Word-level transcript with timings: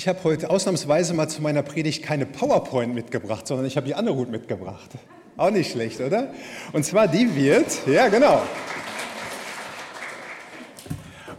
Ich 0.00 0.08
habe 0.08 0.24
heute 0.24 0.48
ausnahmsweise 0.48 1.12
mal 1.12 1.28
zu 1.28 1.42
meiner 1.42 1.62
Predigt 1.62 2.02
keine 2.02 2.24
PowerPoint 2.24 2.94
mitgebracht, 2.94 3.46
sondern 3.46 3.66
ich 3.66 3.76
habe 3.76 3.86
die 3.86 3.94
Anne-Hut 3.94 4.30
mitgebracht. 4.30 4.92
Auch 5.36 5.50
nicht 5.50 5.72
schlecht, 5.72 6.00
oder? 6.00 6.32
Und 6.72 6.86
zwar 6.86 7.06
die 7.06 7.36
wird, 7.36 7.86
ja 7.86 8.08
genau. 8.08 8.40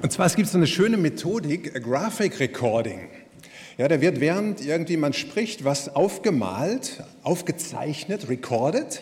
Und 0.04 0.12
zwar 0.12 0.28
es 0.28 0.36
gibt 0.36 0.48
so 0.48 0.60
eine 0.60 0.68
schöne 0.68 0.98
Methodik, 0.98 1.84
Graphic 1.84 2.40
Recording. 2.40 3.10
Ja, 3.80 3.88
da 3.88 4.00
wird 4.00 4.20
während 4.20 4.64
irgendwie 4.64 4.96
man 4.96 5.14
spricht, 5.14 5.66
was 5.66 5.96
aufgemalt, 5.96 7.04
aufgezeichnet, 7.24 8.30
recorded 8.30 9.02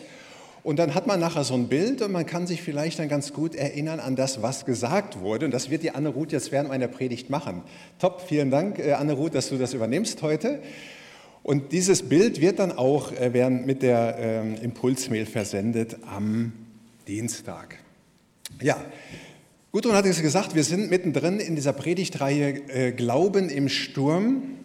und 0.70 0.78
dann 0.78 0.94
hat 0.94 1.08
man 1.08 1.20
nachher 1.20 1.44
so 1.44 1.56
ein 1.56 1.68
Bild 1.68 2.04
und 2.04 2.12
man 2.12 2.28
kann 2.28 2.46
sich 2.46 2.62
vielleicht 2.62 3.00
dann 3.00 3.10
ganz 3.10 3.34
gut 3.34 3.56
erinnern 3.56 4.00
an 4.00 4.16
das, 4.16 4.44
was 4.44 4.66
gesagt 4.66 5.20
wurde. 5.20 5.46
Und 5.46 5.52
das 5.52 5.72
wird 5.72 5.82
die 5.82 5.90
Anne 5.90 6.10
Ruth 6.10 6.32
jetzt 6.32 6.52
während 6.52 6.70
meiner 6.70 6.88
Predigt 6.88 7.32
machen. 7.32 7.64
Top, 7.98 8.22
vielen 8.22 8.52
Dank, 8.52 8.78
äh, 8.78 8.92
Anne 8.92 9.14
Ruth, 9.14 9.34
dass 9.34 9.50
du 9.50 9.58
das 9.58 9.74
übernimmst 9.74 10.22
heute. 10.22 10.60
Und 11.42 11.72
dieses 11.72 12.08
Bild 12.08 12.40
wird 12.40 12.60
dann 12.60 12.72
auch 12.72 13.12
äh, 13.14 13.34
während 13.34 13.66
mit 13.66 13.82
der 13.82 14.18
ähm, 14.20 14.58
Impulsmail 14.62 15.26
versendet 15.26 15.98
am 16.06 16.54
Dienstag. 17.08 17.78
Ja, 18.62 18.78
Gudrun 19.72 19.96
hat 19.96 20.06
es 20.06 20.22
gesagt, 20.22 20.54
wir 20.54 20.64
sind 20.64 20.92
mittendrin 20.92 21.40
in 21.40 21.56
dieser 21.56 21.74
Predigtreihe 21.74 22.62
äh, 22.68 22.92
Glauben 22.92 23.50
im 23.50 23.70
Sturm. 23.70 24.59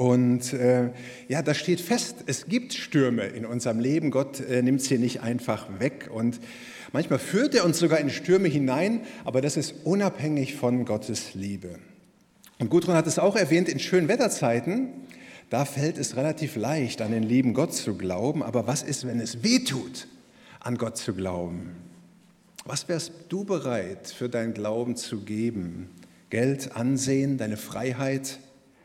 Und 0.00 0.54
äh, 0.54 0.92
ja, 1.28 1.42
das 1.42 1.58
steht 1.58 1.78
fest, 1.78 2.24
es 2.24 2.46
gibt 2.46 2.72
Stürme 2.72 3.26
in 3.26 3.44
unserem 3.44 3.78
Leben. 3.78 4.10
Gott 4.10 4.40
äh, 4.40 4.62
nimmt 4.62 4.80
sie 4.80 4.96
nicht 4.96 5.20
einfach 5.20 5.78
weg. 5.78 6.08
Und 6.10 6.40
manchmal 6.92 7.18
führt 7.18 7.54
er 7.54 7.66
uns 7.66 7.80
sogar 7.80 8.00
in 8.00 8.08
Stürme 8.08 8.48
hinein, 8.48 9.02
aber 9.26 9.42
das 9.42 9.58
ist 9.58 9.74
unabhängig 9.84 10.56
von 10.56 10.86
Gottes 10.86 11.34
Liebe. 11.34 11.78
Und 12.58 12.70
Gudrun 12.70 12.94
hat 12.94 13.06
es 13.06 13.18
auch 13.18 13.36
erwähnt, 13.36 13.68
in 13.68 13.78
schönen 13.78 14.08
Wetterzeiten, 14.08 14.88
da 15.50 15.66
fällt 15.66 15.98
es 15.98 16.16
relativ 16.16 16.56
leicht, 16.56 17.02
an 17.02 17.12
den 17.12 17.22
lieben 17.22 17.52
Gott 17.52 17.74
zu 17.74 17.98
glauben. 17.98 18.42
Aber 18.42 18.66
was 18.66 18.82
ist, 18.82 19.06
wenn 19.06 19.20
es 19.20 19.42
weh 19.42 19.58
tut, 19.58 20.08
an 20.60 20.78
Gott 20.78 20.96
zu 20.96 21.12
glauben? 21.12 21.72
Was 22.64 22.88
wärst 22.88 23.12
du 23.28 23.44
bereit 23.44 24.06
für 24.06 24.30
deinen 24.30 24.54
Glauben 24.54 24.96
zu 24.96 25.20
geben? 25.20 25.90
Geld, 26.30 26.74
Ansehen, 26.74 27.36
deine 27.36 27.58
Freiheit? 27.58 28.38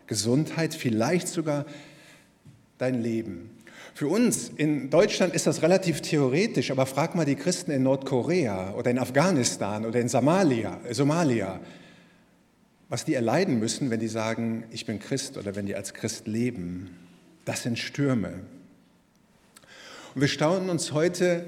Gesundheit, 0.07 0.73
vielleicht 0.73 1.27
sogar 1.27 1.65
dein 2.77 3.01
Leben. 3.01 3.49
Für 3.93 4.07
uns 4.07 4.49
in 4.49 4.89
Deutschland 4.89 5.33
ist 5.33 5.47
das 5.47 5.61
relativ 5.61 6.01
theoretisch, 6.01 6.69
aber 6.71 6.85
frag 6.85 7.15
mal 7.15 7.25
die 7.25 7.35
Christen 7.35 7.71
in 7.71 7.83
Nordkorea 7.83 8.73
oder 8.73 8.91
in 8.91 8.99
Afghanistan 8.99 9.85
oder 9.85 10.01
in 10.01 10.09
Somalia, 10.09 10.81
Somalia, 10.91 11.61
was 12.89 13.05
die 13.05 13.13
erleiden 13.13 13.57
müssen, 13.57 13.89
wenn 13.89 13.99
die 13.99 14.09
sagen, 14.09 14.65
ich 14.71 14.85
bin 14.85 14.99
Christ 14.99 15.37
oder 15.37 15.55
wenn 15.55 15.65
die 15.65 15.75
als 15.75 15.93
Christ 15.93 16.27
leben. 16.27 16.89
Das 17.45 17.63
sind 17.63 17.79
Stürme. 17.79 18.41
Und 20.13 20.21
wir 20.21 20.27
staunen 20.27 20.69
uns 20.69 20.91
heute 20.91 21.45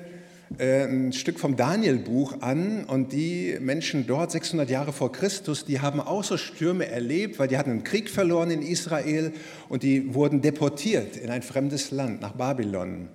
ein 0.59 1.11
Stück 1.11 1.39
vom 1.39 1.55
Daniel-Buch 1.57 2.41
an 2.41 2.85
und 2.85 3.11
die 3.11 3.57
Menschen 3.59 4.07
dort 4.07 4.31
600 4.31 4.69
Jahre 4.69 4.93
vor 4.93 5.11
Christus, 5.11 5.65
die 5.65 5.81
haben 5.81 5.99
auch 5.99 6.23
so 6.23 6.37
Stürme 6.37 6.87
erlebt, 6.87 7.37
weil 7.37 7.47
die 7.47 7.57
hatten 7.57 7.71
einen 7.71 7.83
Krieg 7.83 8.09
verloren 8.09 8.49
in 8.49 8.61
Israel 8.61 9.33
und 9.67 9.83
die 9.83 10.13
wurden 10.13 10.41
deportiert 10.41 11.17
in 11.17 11.29
ein 11.29 11.41
fremdes 11.41 11.91
Land, 11.91 12.21
nach 12.21 12.31
Babylon. 12.31 13.09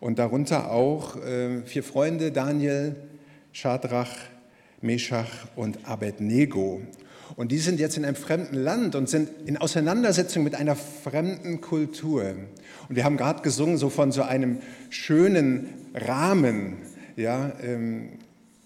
Und 0.00 0.18
darunter 0.18 0.70
auch 0.70 1.16
äh, 1.22 1.62
vier 1.66 1.82
Freunde, 1.82 2.32
Daniel, 2.32 2.96
Schadrach, 3.52 4.10
Meshach 4.80 5.48
und 5.56 5.86
Abednego. 5.86 6.80
Und 7.36 7.52
die 7.52 7.58
sind 7.58 7.78
jetzt 7.78 7.96
in 7.96 8.04
einem 8.04 8.16
fremden 8.16 8.56
Land 8.56 8.94
und 8.94 9.08
sind 9.08 9.28
in 9.46 9.58
Auseinandersetzung 9.58 10.44
mit 10.44 10.54
einer 10.54 10.76
fremden 10.76 11.60
Kultur. 11.60 12.24
Und 12.88 12.96
wir 12.96 13.04
haben 13.04 13.16
gerade 13.16 13.42
gesungen 13.42 13.76
so 13.76 13.90
von 13.90 14.12
so 14.12 14.22
einem 14.22 14.58
schönen 14.88 15.77
Rahmen, 15.94 16.78
ja, 17.16 17.52
ähm, 17.62 18.10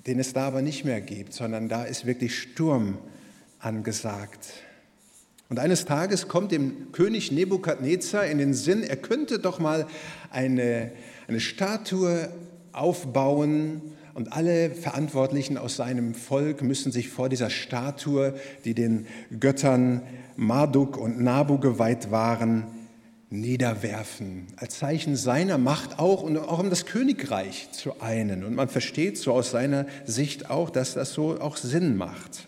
den 0.06 0.19
es 0.19 0.33
da 0.33 0.47
aber 0.47 0.62
nicht 0.62 0.84
mehr 0.84 1.00
gibt, 1.00 1.33
sondern 1.33 1.69
da 1.69 1.84
ist 1.84 2.06
wirklich 2.06 2.38
Sturm 2.38 2.99
angesagt. 3.60 4.55
Und 5.49 5.59
eines 5.59 5.84
Tages 5.84 6.28
kommt 6.28 6.50
dem 6.50 6.93
König 6.93 7.31
Nebukadnezar 7.31 8.27
in 8.27 8.38
den 8.38 8.55
Sinn, 8.55 8.82
er 8.82 8.97
könnte 8.97 9.38
doch 9.38 9.59
mal 9.59 9.87
eine, 10.31 10.93
eine 11.28 11.41
Statue 11.41 12.32
aufbauen 12.72 13.82
und 14.15 14.32
alle 14.32 14.71
Verantwortlichen 14.71 15.59
aus 15.59 15.77
seinem 15.77 16.15
Volk 16.15 16.62
müssen 16.62 16.91
sich 16.91 17.09
vor 17.09 17.28
dieser 17.28 17.50
Statue, 17.50 18.34
die 18.65 18.75
den 18.75 19.06
Göttern 19.38 20.03
Marduk 20.37 20.97
und 20.97 21.21
Nabu 21.21 21.59
geweiht 21.59 22.11
waren, 22.11 22.65
niederwerfen, 23.32 24.47
als 24.56 24.78
Zeichen 24.78 25.16
seiner 25.16 25.56
Macht 25.56 25.98
auch 25.98 26.22
und 26.22 26.37
auch 26.37 26.59
um 26.59 26.70
das 26.70 26.84
Königreich 26.87 27.72
zu 27.72 28.00
einen. 28.00 28.44
Und 28.44 28.54
man 28.54 28.69
versteht 28.69 29.16
so 29.16 29.32
aus 29.32 29.50
seiner 29.50 29.87
Sicht 30.04 30.50
auch, 30.50 30.70
dass 30.70 30.94
das 30.94 31.15
so 31.15 31.41
auch 31.41 31.56
Sinn 31.56 31.97
macht. 31.97 32.47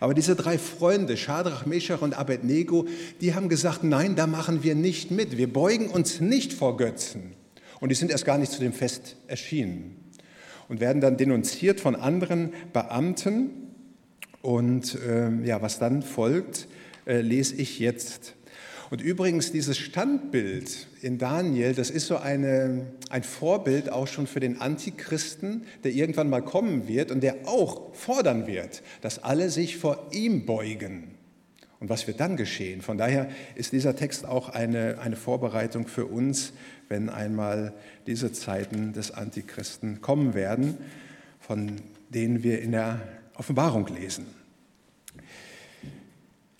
Aber 0.00 0.14
diese 0.14 0.34
drei 0.34 0.58
Freunde, 0.58 1.16
Schadrach, 1.16 1.66
Meshach 1.66 2.02
und 2.02 2.18
Abednego, 2.18 2.86
die 3.20 3.34
haben 3.34 3.48
gesagt, 3.48 3.84
nein, 3.84 4.16
da 4.16 4.26
machen 4.26 4.62
wir 4.64 4.74
nicht 4.74 5.10
mit. 5.10 5.36
Wir 5.36 5.52
beugen 5.52 5.88
uns 5.88 6.20
nicht 6.20 6.52
vor 6.52 6.76
Götzen. 6.76 7.34
Und 7.80 7.90
die 7.90 7.94
sind 7.94 8.10
erst 8.10 8.24
gar 8.24 8.38
nicht 8.38 8.50
zu 8.50 8.60
dem 8.60 8.72
Fest 8.72 9.16
erschienen 9.26 9.96
und 10.68 10.80
werden 10.80 11.00
dann 11.00 11.16
denunziert 11.16 11.80
von 11.80 11.94
anderen 11.94 12.52
Beamten. 12.72 13.50
Und 14.42 14.98
äh, 15.06 15.30
ja, 15.44 15.62
was 15.62 15.78
dann 15.78 16.02
folgt, 16.02 16.66
äh, 17.06 17.20
lese 17.20 17.54
ich 17.56 17.78
jetzt. 17.78 18.34
Und 18.90 19.00
übrigens, 19.00 19.52
dieses 19.52 19.78
Standbild 19.78 20.88
in 21.00 21.16
Daniel, 21.18 21.74
das 21.74 21.90
ist 21.90 22.08
so 22.08 22.16
eine, 22.16 22.86
ein 23.08 23.22
Vorbild 23.22 23.90
auch 23.90 24.08
schon 24.08 24.26
für 24.26 24.40
den 24.40 24.60
Antichristen, 24.60 25.64
der 25.84 25.92
irgendwann 25.92 26.28
mal 26.28 26.42
kommen 26.42 26.88
wird 26.88 27.12
und 27.12 27.20
der 27.20 27.36
auch 27.46 27.94
fordern 27.94 28.48
wird, 28.48 28.82
dass 29.00 29.22
alle 29.22 29.48
sich 29.48 29.76
vor 29.76 30.08
ihm 30.10 30.44
beugen. 30.44 31.14
Und 31.78 31.88
was 31.88 32.08
wird 32.08 32.18
dann 32.18 32.36
geschehen? 32.36 32.82
Von 32.82 32.98
daher 32.98 33.30
ist 33.54 33.72
dieser 33.72 33.94
Text 33.94 34.26
auch 34.26 34.48
eine, 34.48 34.98
eine 34.98 35.16
Vorbereitung 35.16 35.86
für 35.86 36.06
uns, 36.06 36.52
wenn 36.88 37.08
einmal 37.08 37.72
diese 38.08 38.32
Zeiten 38.32 38.92
des 38.92 39.12
Antichristen 39.12 40.00
kommen 40.00 40.34
werden, 40.34 40.76
von 41.38 41.76
denen 42.10 42.42
wir 42.42 42.60
in 42.60 42.72
der 42.72 43.00
Offenbarung 43.34 43.86
lesen. 43.86 44.39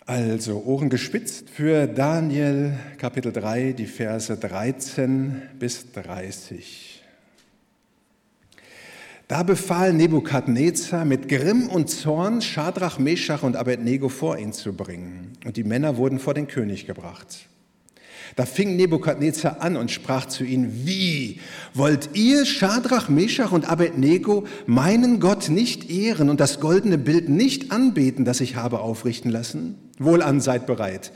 Also 0.07 0.63
Ohren 0.65 0.89
gespitzt 0.89 1.49
für 1.49 1.85
Daniel 1.85 2.73
Kapitel 2.97 3.31
3, 3.31 3.73
die 3.73 3.85
Verse 3.85 4.35
13 4.35 5.43
bis 5.59 5.91
30. 5.91 7.03
Da 9.27 9.43
befahl 9.43 9.93
Nebukadnezar 9.93 11.05
mit 11.05 11.29
Grimm 11.29 11.69
und 11.69 11.89
Zorn 11.89 12.41
Schadrach, 12.41 12.97
Meschach 12.97 13.43
und 13.43 13.55
Abednego 13.55 14.09
vor 14.09 14.37
ihn 14.37 14.53
zu 14.53 14.73
bringen. 14.73 15.33
Und 15.45 15.55
die 15.55 15.63
Männer 15.63 15.97
wurden 15.97 16.19
vor 16.19 16.33
den 16.33 16.47
König 16.47 16.87
gebracht. 16.87 17.47
Da 18.35 18.45
fing 18.45 18.75
Nebukadnezar 18.75 19.61
an 19.61 19.75
und 19.75 19.91
sprach 19.91 20.25
zu 20.25 20.43
ihnen, 20.43 20.85
wie 20.85 21.39
wollt 21.73 22.09
ihr, 22.13 22.45
Schadrach, 22.45 23.09
Meshach 23.09 23.51
und 23.51 23.69
Abednego, 23.69 24.45
meinen 24.65 25.19
Gott 25.19 25.49
nicht 25.49 25.89
ehren 25.89 26.29
und 26.29 26.39
das 26.39 26.59
goldene 26.59 26.97
Bild 26.97 27.29
nicht 27.29 27.71
anbeten, 27.71 28.25
das 28.25 28.41
ich 28.41 28.55
habe 28.55 28.79
aufrichten 28.79 29.31
lassen? 29.31 29.75
Wohlan 29.99 30.39
seid 30.41 30.65
bereit. 30.65 31.11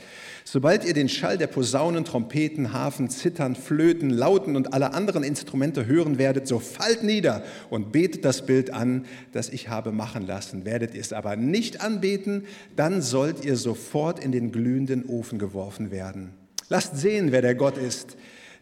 Sobald 0.48 0.84
ihr 0.84 0.94
den 0.94 1.08
Schall 1.08 1.38
der 1.38 1.48
Posaunen, 1.48 2.04
Trompeten, 2.04 2.72
Hafen, 2.72 3.10
Zittern, 3.10 3.56
Flöten, 3.56 4.10
Lauten 4.10 4.54
und 4.54 4.74
aller 4.74 4.94
anderen 4.94 5.24
Instrumente 5.24 5.86
hören 5.86 6.18
werdet, 6.18 6.46
so 6.46 6.60
fallt 6.60 7.02
nieder 7.02 7.42
und 7.68 7.90
betet 7.90 8.24
das 8.24 8.46
Bild 8.46 8.72
an, 8.72 9.06
das 9.32 9.48
ich 9.48 9.68
habe 9.68 9.90
machen 9.90 10.24
lassen. 10.24 10.64
Werdet 10.64 10.94
ihr 10.94 11.00
es 11.00 11.12
aber 11.12 11.34
nicht 11.34 11.80
anbeten, 11.80 12.44
dann 12.76 13.02
sollt 13.02 13.44
ihr 13.44 13.56
sofort 13.56 14.22
in 14.22 14.30
den 14.30 14.52
glühenden 14.52 15.06
Ofen 15.06 15.40
geworfen 15.40 15.90
werden. 15.90 16.30
Lasst 16.68 16.96
sehen, 16.96 17.32
wer 17.32 17.42
der 17.42 17.54
Gott 17.54 17.78
ist, 17.78 18.16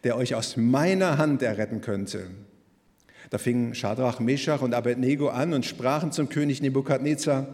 der 0.05 0.17
euch 0.17 0.35
aus 0.35 0.57
meiner 0.57 1.19
Hand 1.19 1.43
erretten 1.43 1.81
könnte. 1.81 2.27
Da 3.31 3.39
fingen 3.39 3.75
Schadrach, 3.75 4.21
Meshach 4.21 4.61
und 4.61 4.75
Abednego 4.75 5.29
an 5.29 5.55
und 5.55 5.65
sprachen 5.65 6.13
zum 6.13 6.29
König 6.29 6.61
Nebukadnezar, 6.61 7.49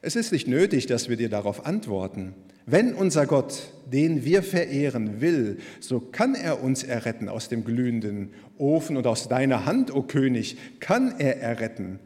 es 0.00 0.14
ist 0.14 0.30
nicht 0.30 0.46
nötig, 0.46 0.86
dass 0.86 1.08
wir 1.08 1.16
dir 1.16 1.28
darauf 1.28 1.66
antworten. 1.66 2.34
Wenn 2.66 2.94
unser 2.94 3.26
Gott, 3.26 3.72
den 3.90 4.24
wir 4.24 4.42
verehren, 4.42 5.20
will, 5.20 5.58
so 5.80 5.98
kann 6.00 6.34
er 6.34 6.62
uns 6.62 6.84
erretten 6.84 7.28
aus 7.28 7.48
dem 7.48 7.64
glühenden 7.64 8.30
Ofen 8.58 8.96
und 8.96 9.06
aus 9.06 9.28
deiner 9.28 9.64
Hand, 9.64 9.92
o 9.92 10.02
König, 10.02 10.56
kann 10.78 11.14
er 11.18 11.40
erretten. 11.40 11.98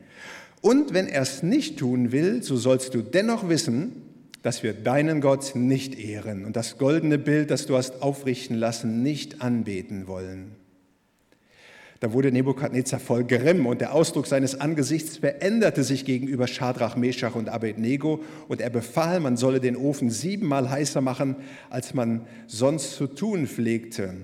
Und 0.60 0.94
wenn 0.94 1.08
er 1.08 1.22
es 1.22 1.42
nicht 1.42 1.80
tun 1.80 2.12
will, 2.12 2.42
so 2.42 2.56
sollst 2.56 2.94
du 2.94 3.02
dennoch 3.02 3.48
wissen, 3.48 3.92
dass 4.42 4.62
wir 4.62 4.74
deinen 4.74 5.20
Gott 5.20 5.54
nicht 5.54 5.98
ehren 5.98 6.44
und 6.44 6.56
das 6.56 6.78
goldene 6.78 7.18
Bild, 7.18 7.50
das 7.50 7.66
du 7.66 7.76
hast 7.76 8.02
aufrichten 8.02 8.56
lassen, 8.56 9.02
nicht 9.02 9.40
anbeten 9.40 10.06
wollen. 10.06 10.56
Da 12.00 12.12
wurde 12.12 12.32
Nebukadnezar 12.32 12.98
voll 12.98 13.22
Grimm 13.22 13.64
und 13.64 13.80
der 13.80 13.94
Ausdruck 13.94 14.26
seines 14.26 14.60
Angesichts 14.60 15.18
veränderte 15.18 15.84
sich 15.84 16.04
gegenüber 16.04 16.48
Schadrach, 16.48 16.96
Meshach 16.96 17.36
und 17.36 17.48
Abednego 17.48 18.24
und 18.48 18.60
er 18.60 18.70
befahl, 18.70 19.20
man 19.20 19.36
solle 19.36 19.60
den 19.60 19.76
Ofen 19.76 20.10
siebenmal 20.10 20.68
heißer 20.68 21.00
machen, 21.00 21.36
als 21.70 21.94
man 21.94 22.26
sonst 22.48 22.96
zu 22.96 23.06
tun 23.06 23.46
pflegte. 23.46 24.14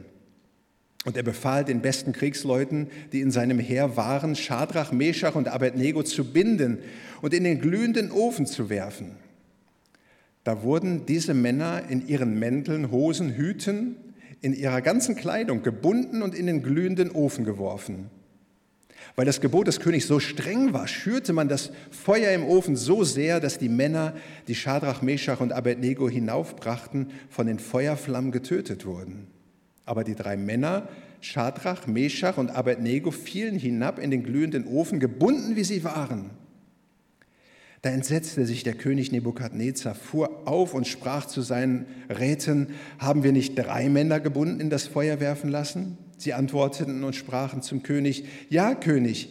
Und 1.04 1.16
er 1.16 1.22
befahl 1.22 1.64
den 1.64 1.80
besten 1.80 2.12
Kriegsleuten, 2.12 2.88
die 3.12 3.20
in 3.20 3.30
seinem 3.30 3.60
Heer 3.60 3.96
waren, 3.96 4.34
Schadrach, 4.34 4.90
Meshach 4.90 5.36
und 5.36 5.46
Abednego 5.46 6.02
zu 6.02 6.24
binden 6.24 6.78
und 7.22 7.32
in 7.32 7.44
den 7.44 7.60
glühenden 7.60 8.10
Ofen 8.10 8.46
zu 8.46 8.70
werfen. 8.70 9.12
Da 10.44 10.62
wurden 10.62 11.06
diese 11.06 11.34
Männer 11.34 11.82
in 11.88 12.06
ihren 12.06 12.38
Mänteln, 12.38 12.90
Hosen, 12.90 13.34
Hüten, 13.34 13.96
in 14.40 14.54
ihrer 14.54 14.80
ganzen 14.80 15.16
Kleidung 15.16 15.62
gebunden 15.62 16.22
und 16.22 16.34
in 16.34 16.46
den 16.46 16.62
glühenden 16.62 17.10
Ofen 17.10 17.44
geworfen. 17.44 18.10
Weil 19.16 19.26
das 19.26 19.40
Gebot 19.40 19.66
des 19.66 19.80
Königs 19.80 20.06
so 20.06 20.20
streng 20.20 20.72
war, 20.72 20.86
schürte 20.86 21.32
man 21.32 21.48
das 21.48 21.72
Feuer 21.90 22.30
im 22.32 22.44
Ofen 22.44 22.76
so 22.76 23.02
sehr, 23.02 23.40
dass 23.40 23.58
die 23.58 23.68
Männer, 23.68 24.14
die 24.46 24.54
Schadrach, 24.54 25.02
Meshach 25.02 25.40
und 25.40 25.52
Abednego 25.52 26.08
hinaufbrachten, 26.08 27.10
von 27.28 27.46
den 27.46 27.58
Feuerflammen 27.58 28.30
getötet 28.30 28.86
wurden. 28.86 29.26
Aber 29.84 30.04
die 30.04 30.14
drei 30.14 30.36
Männer, 30.36 30.88
Schadrach, 31.20 31.86
Meshach 31.86 32.38
und 32.38 32.50
Abednego, 32.50 33.10
fielen 33.10 33.58
hinab 33.58 33.98
in 33.98 34.12
den 34.12 34.22
glühenden 34.22 34.66
Ofen, 34.66 35.00
gebunden 35.00 35.56
wie 35.56 35.64
sie 35.64 35.82
waren. 35.82 36.30
Da 37.82 37.90
entsetzte 37.90 38.44
sich 38.44 38.64
der 38.64 38.74
König 38.74 39.12
Nebukadnezar, 39.12 39.94
fuhr 39.94 40.48
auf 40.48 40.74
und 40.74 40.86
sprach 40.86 41.26
zu 41.26 41.42
seinen 41.42 41.86
Räten, 42.08 42.68
haben 42.98 43.22
wir 43.22 43.32
nicht 43.32 43.54
drei 43.56 43.88
Männer 43.88 44.18
gebunden 44.18 44.60
in 44.60 44.70
das 44.70 44.88
Feuer 44.88 45.20
werfen 45.20 45.50
lassen? 45.50 45.96
Sie 46.16 46.34
antworteten 46.34 47.04
und 47.04 47.14
sprachen 47.14 47.62
zum 47.62 47.84
König, 47.84 48.24
ja 48.50 48.74
König. 48.74 49.28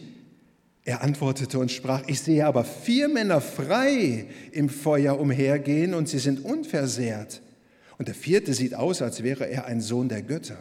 Er 0.84 1.02
antwortete 1.02 1.58
und 1.58 1.70
sprach, 1.70 2.02
ich 2.06 2.20
sehe 2.20 2.46
aber 2.46 2.64
vier 2.64 3.08
Männer 3.08 3.42
frei 3.42 4.24
im 4.52 4.70
Feuer 4.70 5.20
umhergehen 5.20 5.92
und 5.92 6.08
sie 6.08 6.18
sind 6.18 6.42
unversehrt. 6.42 7.42
Und 7.98 8.08
der 8.08 8.14
vierte 8.14 8.54
sieht 8.54 8.74
aus, 8.74 9.02
als 9.02 9.22
wäre 9.22 9.44
er 9.44 9.66
ein 9.66 9.82
Sohn 9.82 10.08
der 10.08 10.22
Götter. 10.22 10.56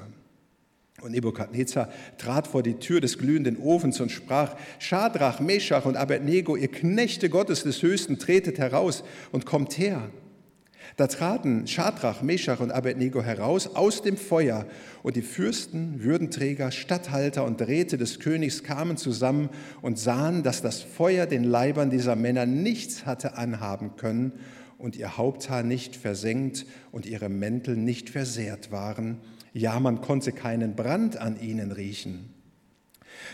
Und 1.03 1.11
Nebukadnezar 1.11 1.89
trat 2.17 2.47
vor 2.47 2.63
die 2.63 2.79
Tür 2.79 3.01
des 3.01 3.19
glühenden 3.19 3.57
Ofens 3.57 4.01
und 4.01 4.11
sprach, 4.11 4.55
Schadrach, 4.79 5.39
Meshach 5.39 5.85
und 5.85 5.95
Abednego, 5.95 6.55
ihr 6.55 6.69
Knechte 6.69 7.29
Gottes 7.29 7.61
des 7.61 7.83
Höchsten, 7.83 8.17
tretet 8.17 8.57
heraus 8.57 9.03
und 9.31 9.45
kommt 9.45 9.77
her. 9.77 10.09
Da 10.95 11.05
traten 11.05 11.67
Schadrach, 11.67 12.23
Meshach 12.23 12.61
und 12.61 12.71
Abednego 12.71 13.21
heraus 13.21 13.75
aus 13.75 14.01
dem 14.01 14.17
Feuer 14.17 14.65
und 15.03 15.15
die 15.15 15.21
Fürsten, 15.21 16.01
Würdenträger, 16.01 16.71
Statthalter 16.71 17.45
und 17.45 17.61
Räte 17.61 17.99
des 17.99 18.19
Königs 18.19 18.63
kamen 18.63 18.97
zusammen 18.97 19.49
und 19.83 19.99
sahen, 19.99 20.41
dass 20.41 20.63
das 20.63 20.81
Feuer 20.81 21.27
den 21.27 21.43
Leibern 21.43 21.91
dieser 21.91 22.15
Männer 22.15 22.47
nichts 22.47 23.05
hatte 23.05 23.37
anhaben 23.37 23.97
können 23.97 24.31
und 24.79 24.95
ihr 24.95 25.15
Haupthaar 25.15 25.61
nicht 25.61 25.95
versenkt 25.95 26.65
und 26.91 27.05
ihre 27.05 27.29
Mäntel 27.29 27.75
nicht 27.75 28.09
versehrt 28.09 28.71
waren 28.71 29.21
ja, 29.57 29.79
man 29.79 30.01
konnte 30.01 30.31
keinen 30.31 30.75
Brand 30.75 31.17
an 31.17 31.39
ihnen 31.39 31.71
riechen. 31.71 32.29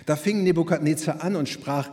Da 0.05 0.15
fing 0.15 0.43
Nebukadnezar 0.43 1.23
an 1.23 1.35
und 1.35 1.49
sprach, 1.49 1.91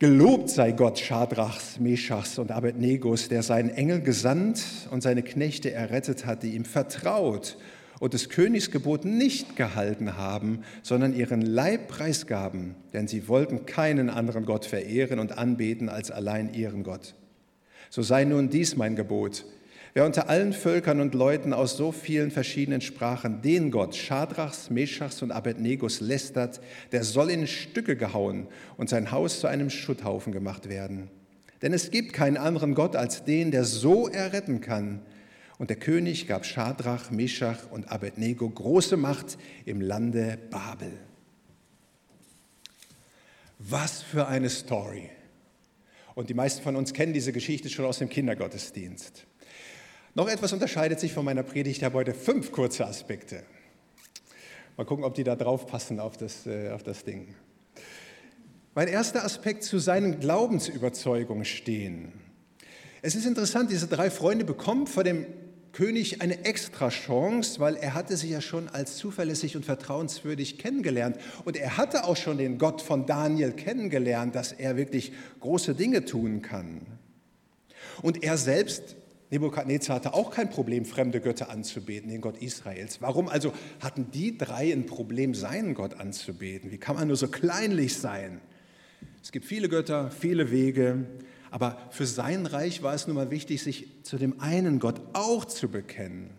Gelobt 0.00 0.48
sei 0.48 0.70
Gott 0.70 1.00
Schadrachs, 1.00 1.80
Meschachs 1.80 2.38
und 2.38 2.52
Abednegos, 2.52 3.28
der 3.28 3.42
seinen 3.42 3.70
Engel 3.70 4.00
gesandt 4.00 4.62
und 4.92 5.02
seine 5.02 5.24
Knechte 5.24 5.72
errettet 5.72 6.24
hat, 6.24 6.44
die 6.44 6.54
ihm 6.54 6.64
vertraut 6.64 7.58
und 7.98 8.14
des 8.14 8.28
Königs 8.28 8.70
Gebot 8.70 9.04
nicht 9.04 9.56
gehalten 9.56 10.16
haben, 10.16 10.60
sondern 10.84 11.14
ihren 11.14 11.42
Leib 11.42 11.88
preisgaben, 11.88 12.76
denn 12.92 13.08
sie 13.08 13.26
wollten 13.26 13.66
keinen 13.66 14.08
anderen 14.08 14.44
Gott 14.44 14.66
verehren 14.66 15.18
und 15.18 15.36
anbeten 15.36 15.88
als 15.88 16.12
allein 16.12 16.54
ihren 16.54 16.84
Gott. 16.84 17.16
So 17.90 18.02
sei 18.02 18.24
nun 18.24 18.50
dies 18.50 18.76
mein 18.76 18.94
Gebot, 18.94 19.46
Wer 19.94 20.04
unter 20.04 20.28
allen 20.28 20.52
Völkern 20.52 21.00
und 21.00 21.14
Leuten 21.14 21.52
aus 21.52 21.76
so 21.76 21.92
vielen 21.92 22.30
verschiedenen 22.30 22.80
Sprachen 22.80 23.42
den 23.42 23.70
Gott 23.70 23.96
Schadrachs, 23.96 24.70
Meschachs 24.70 25.22
und 25.22 25.32
Abednegos 25.32 26.00
lästert, 26.00 26.60
der 26.92 27.04
soll 27.04 27.30
in 27.30 27.46
Stücke 27.46 27.96
gehauen 27.96 28.46
und 28.76 28.88
sein 28.88 29.10
Haus 29.10 29.40
zu 29.40 29.46
einem 29.46 29.70
Schutthaufen 29.70 30.32
gemacht 30.32 30.68
werden. 30.68 31.10
Denn 31.62 31.72
es 31.72 31.90
gibt 31.90 32.12
keinen 32.12 32.36
anderen 32.36 32.74
Gott 32.74 32.96
als 32.96 33.24
den, 33.24 33.50
der 33.50 33.64
so 33.64 34.08
erretten 34.08 34.60
kann. 34.60 35.00
Und 35.58 35.70
der 35.70 35.76
König 35.76 36.28
gab 36.28 36.46
Schadrach, 36.46 37.10
Meschach 37.10 37.58
und 37.70 37.90
Abednego 37.90 38.48
große 38.48 38.96
Macht 38.96 39.38
im 39.64 39.80
Lande 39.80 40.38
Babel. 40.50 40.92
Was 43.58 44.02
für 44.02 44.28
eine 44.28 44.50
Story. 44.50 45.10
Und 46.14 46.30
die 46.30 46.34
meisten 46.34 46.62
von 46.62 46.76
uns 46.76 46.92
kennen 46.92 47.12
diese 47.12 47.32
Geschichte 47.32 47.68
schon 47.68 47.84
aus 47.84 47.98
dem 47.98 48.08
Kindergottesdienst. 48.08 49.27
Noch 50.18 50.28
etwas 50.28 50.52
unterscheidet 50.52 50.98
sich 50.98 51.12
von 51.12 51.24
meiner 51.24 51.44
Predigt. 51.44 51.78
Ich 51.78 51.84
habe 51.84 51.94
heute 51.94 52.12
fünf 52.12 52.50
kurze 52.50 52.84
Aspekte. 52.84 53.44
Mal 54.76 54.82
gucken, 54.82 55.04
ob 55.04 55.14
die 55.14 55.22
da 55.22 55.36
drauf 55.36 55.68
passen 55.68 56.00
auf 56.00 56.16
das, 56.16 56.44
äh, 56.44 56.70
auf 56.70 56.82
das 56.82 57.04
Ding. 57.04 57.36
Mein 58.74 58.88
erster 58.88 59.24
Aspekt 59.24 59.62
zu 59.62 59.78
seinen 59.78 60.18
Glaubensüberzeugungen 60.18 61.44
stehen. 61.44 62.10
Es 63.00 63.14
ist 63.14 63.26
interessant, 63.26 63.70
diese 63.70 63.86
drei 63.86 64.10
Freunde 64.10 64.44
bekommen 64.44 64.88
vor 64.88 65.04
dem 65.04 65.24
König 65.70 66.20
eine 66.20 66.44
extra 66.44 66.88
Chance, 66.88 67.60
weil 67.60 67.76
er 67.76 67.94
hatte 67.94 68.16
sie 68.16 68.30
ja 68.30 68.40
schon 68.40 68.68
als 68.68 68.96
zuverlässig 68.96 69.54
und 69.54 69.64
vertrauenswürdig 69.64 70.58
kennengelernt. 70.58 71.16
Und 71.44 71.56
er 71.56 71.76
hatte 71.76 72.02
auch 72.02 72.16
schon 72.16 72.38
den 72.38 72.58
Gott 72.58 72.82
von 72.82 73.06
Daniel 73.06 73.52
kennengelernt, 73.52 74.34
dass 74.34 74.50
er 74.50 74.76
wirklich 74.76 75.12
große 75.38 75.76
Dinge 75.76 76.04
tun 76.04 76.42
kann. 76.42 76.80
Und 78.02 78.24
er 78.24 78.36
selbst 78.36 78.96
Nebukadnezar 79.30 79.96
hatte 79.96 80.14
auch 80.14 80.30
kein 80.30 80.48
Problem, 80.48 80.86
fremde 80.86 81.20
Götter 81.20 81.50
anzubeten, 81.50 82.08
den 82.10 82.20
Gott 82.20 82.38
Israels. 82.38 83.02
Warum 83.02 83.28
also 83.28 83.52
hatten 83.80 84.10
die 84.10 84.38
drei 84.38 84.72
ein 84.72 84.86
Problem, 84.86 85.34
seinen 85.34 85.74
Gott 85.74 86.00
anzubeten? 86.00 86.70
Wie 86.70 86.78
kann 86.78 86.96
man 86.96 87.08
nur 87.08 87.16
so 87.16 87.28
kleinlich 87.28 87.96
sein? 87.96 88.40
Es 89.22 89.32
gibt 89.32 89.44
viele 89.44 89.68
Götter, 89.68 90.10
viele 90.10 90.50
Wege, 90.50 91.04
aber 91.50 91.78
für 91.90 92.06
sein 92.06 92.46
Reich 92.46 92.82
war 92.82 92.94
es 92.94 93.06
nun 93.06 93.16
mal 93.16 93.30
wichtig, 93.30 93.62
sich 93.62 93.88
zu 94.02 94.16
dem 94.16 94.40
einen 94.40 94.78
Gott 94.78 95.00
auch 95.12 95.44
zu 95.44 95.68
bekennen. 95.68 96.30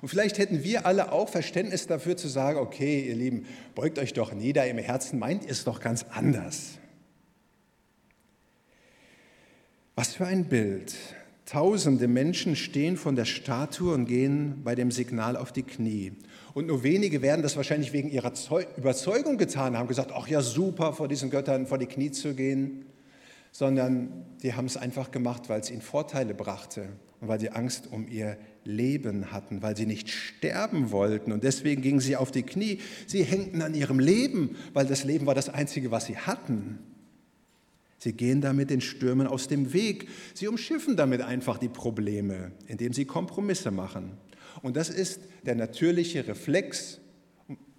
Und 0.00 0.08
vielleicht 0.08 0.38
hätten 0.38 0.64
wir 0.64 0.86
alle 0.86 1.12
auch 1.12 1.28
Verständnis 1.28 1.86
dafür 1.86 2.16
zu 2.16 2.28
sagen, 2.28 2.58
okay, 2.58 3.06
ihr 3.06 3.14
Lieben, 3.14 3.44
beugt 3.74 3.98
euch 3.98 4.14
doch 4.14 4.32
nieder, 4.32 4.66
im 4.66 4.78
Herzen 4.78 5.18
meint 5.18 5.44
ihr 5.44 5.50
es 5.50 5.64
doch 5.64 5.80
ganz 5.80 6.06
anders. 6.10 6.78
Was 9.94 10.14
für 10.14 10.26
ein 10.26 10.46
Bild. 10.46 10.94
Tausende 11.50 12.06
Menschen 12.06 12.54
stehen 12.54 12.96
von 12.96 13.16
der 13.16 13.24
Statue 13.24 13.92
und 13.92 14.04
gehen 14.04 14.60
bei 14.62 14.76
dem 14.76 14.92
Signal 14.92 15.36
auf 15.36 15.50
die 15.50 15.64
Knie. 15.64 16.12
Und 16.54 16.68
nur 16.68 16.84
wenige 16.84 17.22
werden 17.22 17.42
das 17.42 17.56
wahrscheinlich 17.56 17.92
wegen 17.92 18.08
ihrer 18.08 18.32
Überzeugung 18.76 19.36
getan 19.36 19.76
haben, 19.76 19.88
gesagt, 19.88 20.12
ach 20.14 20.28
ja, 20.28 20.42
super, 20.42 20.92
vor 20.92 21.08
diesen 21.08 21.28
Göttern 21.28 21.66
vor 21.66 21.78
die 21.78 21.86
Knie 21.86 22.12
zu 22.12 22.34
gehen, 22.34 22.84
sondern 23.50 24.26
die 24.44 24.54
haben 24.54 24.66
es 24.66 24.76
einfach 24.76 25.10
gemacht, 25.10 25.48
weil 25.48 25.58
es 25.58 25.72
ihnen 25.72 25.82
Vorteile 25.82 26.34
brachte 26.34 26.90
und 27.20 27.26
weil 27.26 27.40
sie 27.40 27.50
Angst 27.50 27.88
um 27.90 28.06
ihr 28.06 28.36
Leben 28.62 29.32
hatten, 29.32 29.60
weil 29.60 29.76
sie 29.76 29.86
nicht 29.86 30.08
sterben 30.08 30.92
wollten. 30.92 31.32
Und 31.32 31.42
deswegen 31.42 31.82
gingen 31.82 31.98
sie 31.98 32.14
auf 32.14 32.30
die 32.30 32.44
Knie. 32.44 32.78
Sie 33.08 33.24
hängten 33.24 33.60
an 33.60 33.74
ihrem 33.74 33.98
Leben, 33.98 34.54
weil 34.72 34.86
das 34.86 35.02
Leben 35.02 35.26
war 35.26 35.34
das 35.34 35.48
Einzige, 35.48 35.90
was 35.90 36.04
sie 36.04 36.16
hatten. 36.16 36.78
Sie 38.00 38.14
gehen 38.14 38.40
damit 38.40 38.70
den 38.70 38.80
Stürmen 38.80 39.26
aus 39.26 39.46
dem 39.46 39.74
Weg. 39.74 40.08
Sie 40.32 40.48
umschiffen 40.48 40.96
damit 40.96 41.20
einfach 41.20 41.58
die 41.58 41.68
Probleme, 41.68 42.50
indem 42.66 42.94
sie 42.94 43.04
Kompromisse 43.04 43.70
machen. 43.70 44.12
Und 44.62 44.76
das 44.76 44.88
ist 44.88 45.20
der 45.44 45.54
natürliche 45.54 46.26
Reflex, 46.26 46.98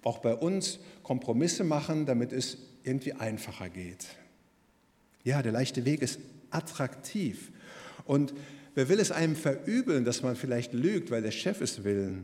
auch 0.04 0.18
bei 0.18 0.34
uns, 0.34 0.78
Kompromisse 1.02 1.64
machen, 1.64 2.06
damit 2.06 2.32
es 2.32 2.56
irgendwie 2.84 3.14
einfacher 3.14 3.68
geht. 3.68 4.06
Ja, 5.24 5.42
der 5.42 5.52
leichte 5.52 5.84
Weg 5.84 6.02
ist 6.02 6.20
attraktiv. 6.50 7.50
Und 8.04 8.32
wer 8.76 8.88
will 8.88 9.00
es 9.00 9.10
einem 9.10 9.34
verübeln, 9.34 10.04
dass 10.04 10.22
man 10.22 10.36
vielleicht 10.36 10.72
lügt, 10.72 11.10
weil 11.10 11.22
der 11.22 11.32
Chef 11.32 11.60
es 11.60 11.82
will? 11.82 12.22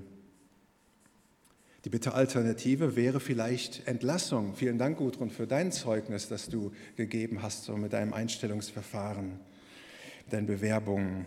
Die 1.85 1.90
bitte 1.90 2.14
Alternative 2.14 2.97
wäre 2.97 3.20
vielleicht 3.20 3.87
Entlassung. 3.87 4.54
Vielen 4.56 4.78
Dank, 4.78 4.99
Gudrun, 4.99 5.30
für 5.30 5.47
dein 5.47 5.70
Zeugnis, 5.70 6.28
das 6.28 6.49
du 6.49 6.73
gegeben 6.97 7.40
hast, 7.40 7.64
so 7.64 7.76
mit 7.76 7.92
deinem 7.92 8.12
Einstellungsverfahren, 8.12 9.38
deinen 10.28 10.47
Bewerbungen. 10.47 11.26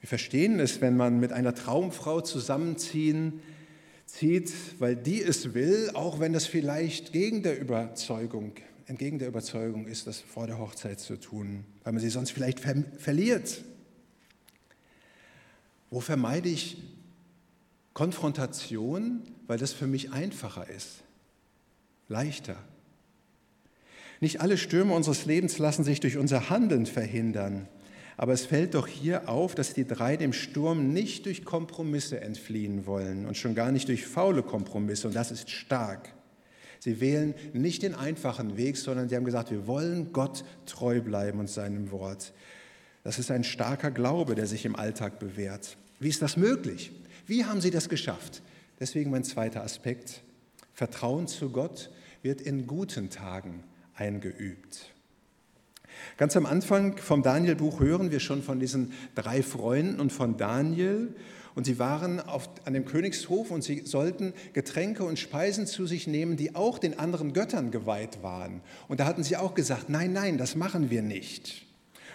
Wir 0.00 0.08
verstehen 0.08 0.58
es, 0.58 0.80
wenn 0.80 0.96
man 0.96 1.20
mit 1.20 1.32
einer 1.32 1.54
Traumfrau 1.54 2.22
zusammenziehen 2.22 3.40
zieht, 4.04 4.52
weil 4.80 4.96
die 4.96 5.22
es 5.22 5.54
will, 5.54 5.90
auch 5.94 6.18
wenn 6.18 6.32
das 6.32 6.46
vielleicht 6.46 7.12
gegen 7.12 7.44
der 7.44 7.60
Überzeugung, 7.60 8.52
entgegen 8.86 9.20
der 9.20 9.28
Überzeugung 9.28 9.86
ist, 9.86 10.08
das 10.08 10.18
vor 10.18 10.48
der 10.48 10.58
Hochzeit 10.58 10.98
zu 10.98 11.16
tun, 11.16 11.64
weil 11.84 11.92
man 11.92 12.02
sie 12.02 12.10
sonst 12.10 12.32
vielleicht 12.32 12.58
ver 12.58 12.82
verliert. 12.98 13.62
Wo 15.90 16.00
vermeide 16.00 16.48
ich 16.48 16.78
Konfrontation, 18.00 19.20
weil 19.46 19.58
das 19.58 19.74
für 19.74 19.86
mich 19.86 20.10
einfacher 20.10 20.70
ist. 20.70 21.02
leichter. 22.08 22.56
Nicht 24.20 24.40
alle 24.40 24.56
Stürme 24.56 24.94
unseres 24.94 25.26
Lebens 25.26 25.58
lassen 25.58 25.84
sich 25.84 26.00
durch 26.00 26.16
unser 26.16 26.48
Handeln 26.48 26.86
verhindern. 26.86 27.68
Aber 28.16 28.32
es 28.32 28.46
fällt 28.46 28.72
doch 28.72 28.86
hier 28.86 29.28
auf, 29.28 29.54
dass 29.54 29.74
die 29.74 29.86
drei 29.86 30.16
dem 30.16 30.32
Sturm 30.32 30.94
nicht 30.94 31.26
durch 31.26 31.44
Kompromisse 31.44 32.22
entfliehen 32.22 32.86
wollen 32.86 33.26
und 33.26 33.36
schon 33.36 33.54
gar 33.54 33.70
nicht 33.70 33.88
durch 33.88 34.06
faule 34.06 34.42
Kompromisse. 34.42 35.06
Und 35.08 35.14
das 35.14 35.30
ist 35.30 35.50
stark. 35.50 36.14
Sie 36.78 37.02
wählen 37.02 37.34
nicht 37.52 37.82
den 37.82 37.94
einfachen 37.94 38.56
Weg, 38.56 38.78
sondern 38.78 39.10
sie 39.10 39.16
haben 39.16 39.26
gesagt, 39.26 39.50
wir 39.50 39.66
wollen 39.66 40.14
Gott 40.14 40.42
treu 40.64 41.02
bleiben 41.02 41.38
und 41.38 41.50
seinem 41.50 41.90
Wort. 41.90 42.32
Das 43.04 43.18
ist 43.18 43.30
ein 43.30 43.44
starker 43.44 43.90
Glaube, 43.90 44.36
der 44.36 44.46
sich 44.46 44.64
im 44.64 44.74
Alltag 44.74 45.18
bewährt. 45.18 45.76
Wie 45.98 46.08
ist 46.08 46.22
das 46.22 46.38
möglich? 46.38 46.92
Wie 47.26 47.44
haben 47.44 47.60
sie 47.60 47.70
das 47.70 47.88
geschafft? 47.88 48.42
Deswegen 48.78 49.10
mein 49.10 49.24
zweiter 49.24 49.62
Aspekt. 49.62 50.22
Vertrauen 50.72 51.28
zu 51.28 51.50
Gott 51.50 51.90
wird 52.22 52.40
in 52.40 52.66
guten 52.66 53.10
Tagen 53.10 53.64
eingeübt. 53.94 54.92
Ganz 56.16 56.36
am 56.36 56.46
Anfang 56.46 56.96
vom 56.96 57.22
Daniel-Buch 57.22 57.80
hören 57.80 58.10
wir 58.10 58.20
schon 58.20 58.42
von 58.42 58.60
diesen 58.60 58.92
drei 59.14 59.42
Freunden 59.42 60.00
und 60.00 60.12
von 60.12 60.36
Daniel. 60.36 61.14
Und 61.54 61.64
sie 61.64 61.78
waren 61.78 62.20
auf, 62.20 62.48
an 62.64 62.74
dem 62.74 62.84
Königshof 62.84 63.50
und 63.50 63.62
sie 63.62 63.84
sollten 63.84 64.32
Getränke 64.52 65.04
und 65.04 65.18
Speisen 65.18 65.66
zu 65.66 65.86
sich 65.86 66.06
nehmen, 66.06 66.36
die 66.36 66.54
auch 66.54 66.78
den 66.78 66.98
anderen 66.98 67.32
Göttern 67.32 67.70
geweiht 67.70 68.22
waren. 68.22 68.62
Und 68.88 69.00
da 69.00 69.04
hatten 69.04 69.24
sie 69.24 69.36
auch 69.36 69.54
gesagt, 69.54 69.88
nein, 69.88 70.12
nein, 70.12 70.38
das 70.38 70.54
machen 70.54 70.90
wir 70.90 71.02
nicht. 71.02 71.66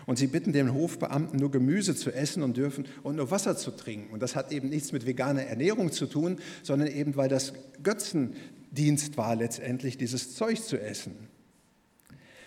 Und 0.05 0.17
sie 0.17 0.27
bitten 0.27 0.53
den 0.53 0.73
Hofbeamten 0.73 1.37
nur 1.37 1.51
Gemüse 1.51 1.95
zu 1.95 2.13
essen 2.13 2.43
und 2.43 2.57
dürfen 2.57 2.85
und 3.03 3.15
nur 3.15 3.31
Wasser 3.31 3.57
zu 3.57 3.71
trinken. 3.71 4.13
Und 4.13 4.21
das 4.21 4.35
hat 4.35 4.51
eben 4.51 4.69
nichts 4.69 4.91
mit 4.91 5.05
veganer 5.05 5.43
Ernährung 5.43 5.91
zu 5.91 6.05
tun, 6.05 6.37
sondern 6.61 6.89
eben 6.89 7.15
weil 7.15 7.29
das 7.29 7.53
Götzendienst 7.81 9.17
war 9.17 9.35
letztendlich, 9.35 9.97
dieses 9.97 10.35
Zeug 10.35 10.61
zu 10.61 10.79
essen. 10.79 11.13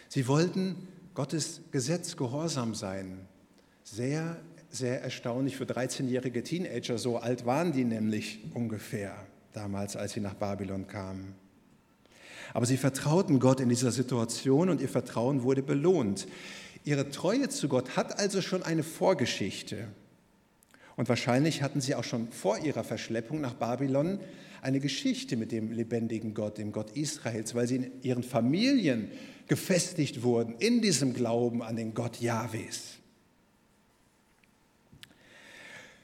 Sie 0.08 0.28
wollten 0.28 0.76
Gottes 1.14 1.62
Gesetz 1.72 2.16
gehorsam 2.16 2.74
sein. 2.74 3.26
Sehr, 3.82 4.36
sehr 4.70 5.02
erstaunlich 5.02 5.56
für 5.56 5.64
13-jährige 5.64 6.42
Teenager. 6.44 6.96
So 6.96 7.18
alt 7.18 7.44
waren 7.44 7.72
die 7.72 7.84
nämlich 7.84 8.40
ungefähr 8.54 9.16
damals, 9.52 9.96
als 9.96 10.12
sie 10.12 10.20
nach 10.20 10.34
Babylon 10.34 10.86
kamen. 10.86 11.34
Aber 12.54 12.66
sie 12.66 12.76
vertrauten 12.76 13.40
Gott 13.40 13.60
in 13.60 13.68
dieser 13.68 13.90
Situation 13.90 14.70
und 14.70 14.80
ihr 14.80 14.88
Vertrauen 14.88 15.42
wurde 15.42 15.62
belohnt. 15.62 16.26
Ihre 16.88 17.10
Treue 17.10 17.50
zu 17.50 17.68
Gott 17.68 17.96
hat 17.96 18.18
also 18.18 18.40
schon 18.40 18.62
eine 18.62 18.82
Vorgeschichte. 18.82 19.88
Und 20.96 21.10
wahrscheinlich 21.10 21.60
hatten 21.60 21.82
sie 21.82 21.94
auch 21.94 22.02
schon 22.02 22.32
vor 22.32 22.60
ihrer 22.60 22.82
Verschleppung 22.82 23.42
nach 23.42 23.52
Babylon 23.52 24.20
eine 24.62 24.80
Geschichte 24.80 25.36
mit 25.36 25.52
dem 25.52 25.70
lebendigen 25.70 26.32
Gott, 26.32 26.56
dem 26.56 26.72
Gott 26.72 26.96
Israels, 26.96 27.54
weil 27.54 27.66
sie 27.66 27.76
in 27.76 27.92
ihren 28.00 28.22
Familien 28.22 29.10
gefestigt 29.48 30.22
wurden 30.22 30.54
in 30.60 30.80
diesem 30.80 31.12
Glauben 31.12 31.62
an 31.62 31.76
den 31.76 31.92
Gott 31.92 32.22
Jahwes. 32.22 32.97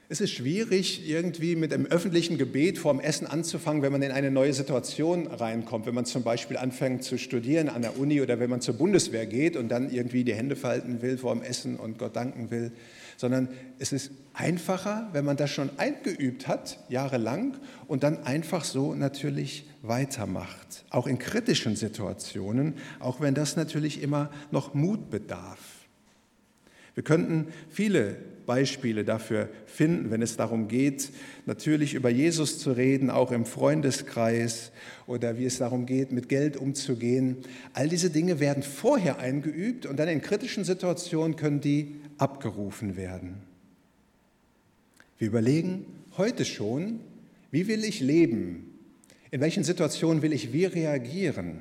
Es 0.07 0.21
ist 0.21 0.33
schwierig, 0.33 1.09
irgendwie 1.09 1.55
mit 1.55 1.73
einem 1.73 1.87
öffentlichen 1.87 2.37
Gebet 2.37 2.77
vorm 2.77 2.99
Essen 2.99 3.25
anzufangen, 3.25 3.81
wenn 3.81 3.91
man 3.91 4.03
in 4.03 4.11
eine 4.11 4.29
neue 4.29 4.53
Situation 4.53 5.25
reinkommt. 5.25 5.87
Wenn 5.87 5.95
man 5.95 6.05
zum 6.05 6.21
Beispiel 6.21 6.57
anfängt 6.57 7.03
zu 7.03 7.17
studieren 7.17 7.69
an 7.69 7.81
der 7.81 7.97
Uni 7.97 8.21
oder 8.21 8.39
wenn 8.39 8.51
man 8.51 8.61
zur 8.61 8.75
Bundeswehr 8.75 9.25
geht 9.25 9.57
und 9.57 9.69
dann 9.69 9.89
irgendwie 9.89 10.23
die 10.23 10.35
Hände 10.35 10.55
falten 10.55 11.01
will 11.01 11.17
vorm 11.17 11.41
Essen 11.41 11.77
und 11.77 11.97
Gott 11.97 12.15
danken 12.15 12.51
will. 12.51 12.71
Sondern 13.17 13.47
es 13.79 13.93
ist 13.93 14.11
einfacher, 14.33 15.09
wenn 15.13 15.25
man 15.25 15.37
das 15.37 15.49
schon 15.49 15.71
eingeübt 15.77 16.47
hat, 16.47 16.77
jahrelang, 16.87 17.57
und 17.87 18.03
dann 18.03 18.23
einfach 18.25 18.63
so 18.63 18.93
natürlich 18.93 19.67
weitermacht. 19.81 20.85
Auch 20.91 21.07
in 21.07 21.17
kritischen 21.17 21.75
Situationen, 21.75 22.75
auch 22.99 23.21
wenn 23.21 23.33
das 23.33 23.55
natürlich 23.55 24.03
immer 24.03 24.29
noch 24.51 24.75
Mut 24.75 25.09
bedarf. 25.09 25.57
Wir 26.93 27.03
könnten 27.03 27.47
viele 27.69 28.17
Beispiele 28.45 29.03
dafür 29.03 29.49
finden, 29.65 30.11
wenn 30.11 30.21
es 30.21 30.37
darum 30.37 30.67
geht, 30.67 31.11
natürlich 31.45 31.93
über 31.93 32.09
Jesus 32.09 32.59
zu 32.59 32.71
reden, 32.71 33.09
auch 33.09 33.31
im 33.31 33.45
Freundeskreis 33.45 34.71
oder 35.07 35.37
wie 35.37 35.45
es 35.45 35.57
darum 35.57 35.85
geht, 35.85 36.11
mit 36.11 36.29
Geld 36.29 36.57
umzugehen. 36.57 37.37
All 37.73 37.89
diese 37.89 38.09
Dinge 38.09 38.39
werden 38.39 38.63
vorher 38.63 39.19
eingeübt 39.19 39.85
und 39.85 39.97
dann 39.97 40.09
in 40.09 40.21
kritischen 40.21 40.63
Situationen 40.63 41.35
können 41.35 41.61
die 41.61 41.95
abgerufen 42.17 42.95
werden. 42.95 43.37
Wir 45.17 45.27
überlegen 45.27 45.85
heute 46.17 46.45
schon, 46.45 46.99
wie 47.51 47.67
will 47.67 47.83
ich 47.83 48.01
leben? 48.01 48.71
In 49.31 49.41
welchen 49.41 49.63
Situationen 49.63 50.21
will 50.21 50.33
ich 50.33 50.53
wie 50.53 50.65
reagieren? 50.65 51.59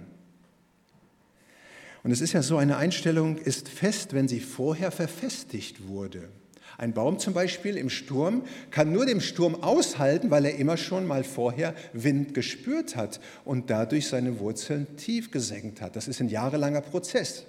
Und 2.02 2.10
es 2.10 2.20
ist 2.20 2.34
ja 2.34 2.42
so, 2.42 2.58
eine 2.58 2.76
Einstellung 2.76 3.38
ist 3.38 3.68
fest, 3.68 4.12
wenn 4.12 4.28
sie 4.28 4.40
vorher 4.40 4.90
verfestigt 4.90 5.88
wurde. 5.88 6.28
Ein 6.76 6.92
Baum 6.92 7.18
zum 7.18 7.34
Beispiel 7.34 7.76
im 7.76 7.88
Sturm 7.88 8.42
kann 8.70 8.92
nur 8.92 9.06
dem 9.06 9.20
Sturm 9.20 9.62
aushalten, 9.62 10.30
weil 10.30 10.44
er 10.44 10.56
immer 10.56 10.76
schon 10.76 11.06
mal 11.06 11.24
vorher 11.24 11.74
Wind 11.92 12.34
gespürt 12.34 12.96
hat 12.96 13.20
und 13.44 13.70
dadurch 13.70 14.08
seine 14.08 14.38
Wurzeln 14.40 14.96
tief 14.96 15.30
gesenkt 15.30 15.80
hat. 15.80 15.96
Das 15.96 16.08
ist 16.08 16.20
ein 16.20 16.28
jahrelanger 16.28 16.80
Prozess. 16.80 17.44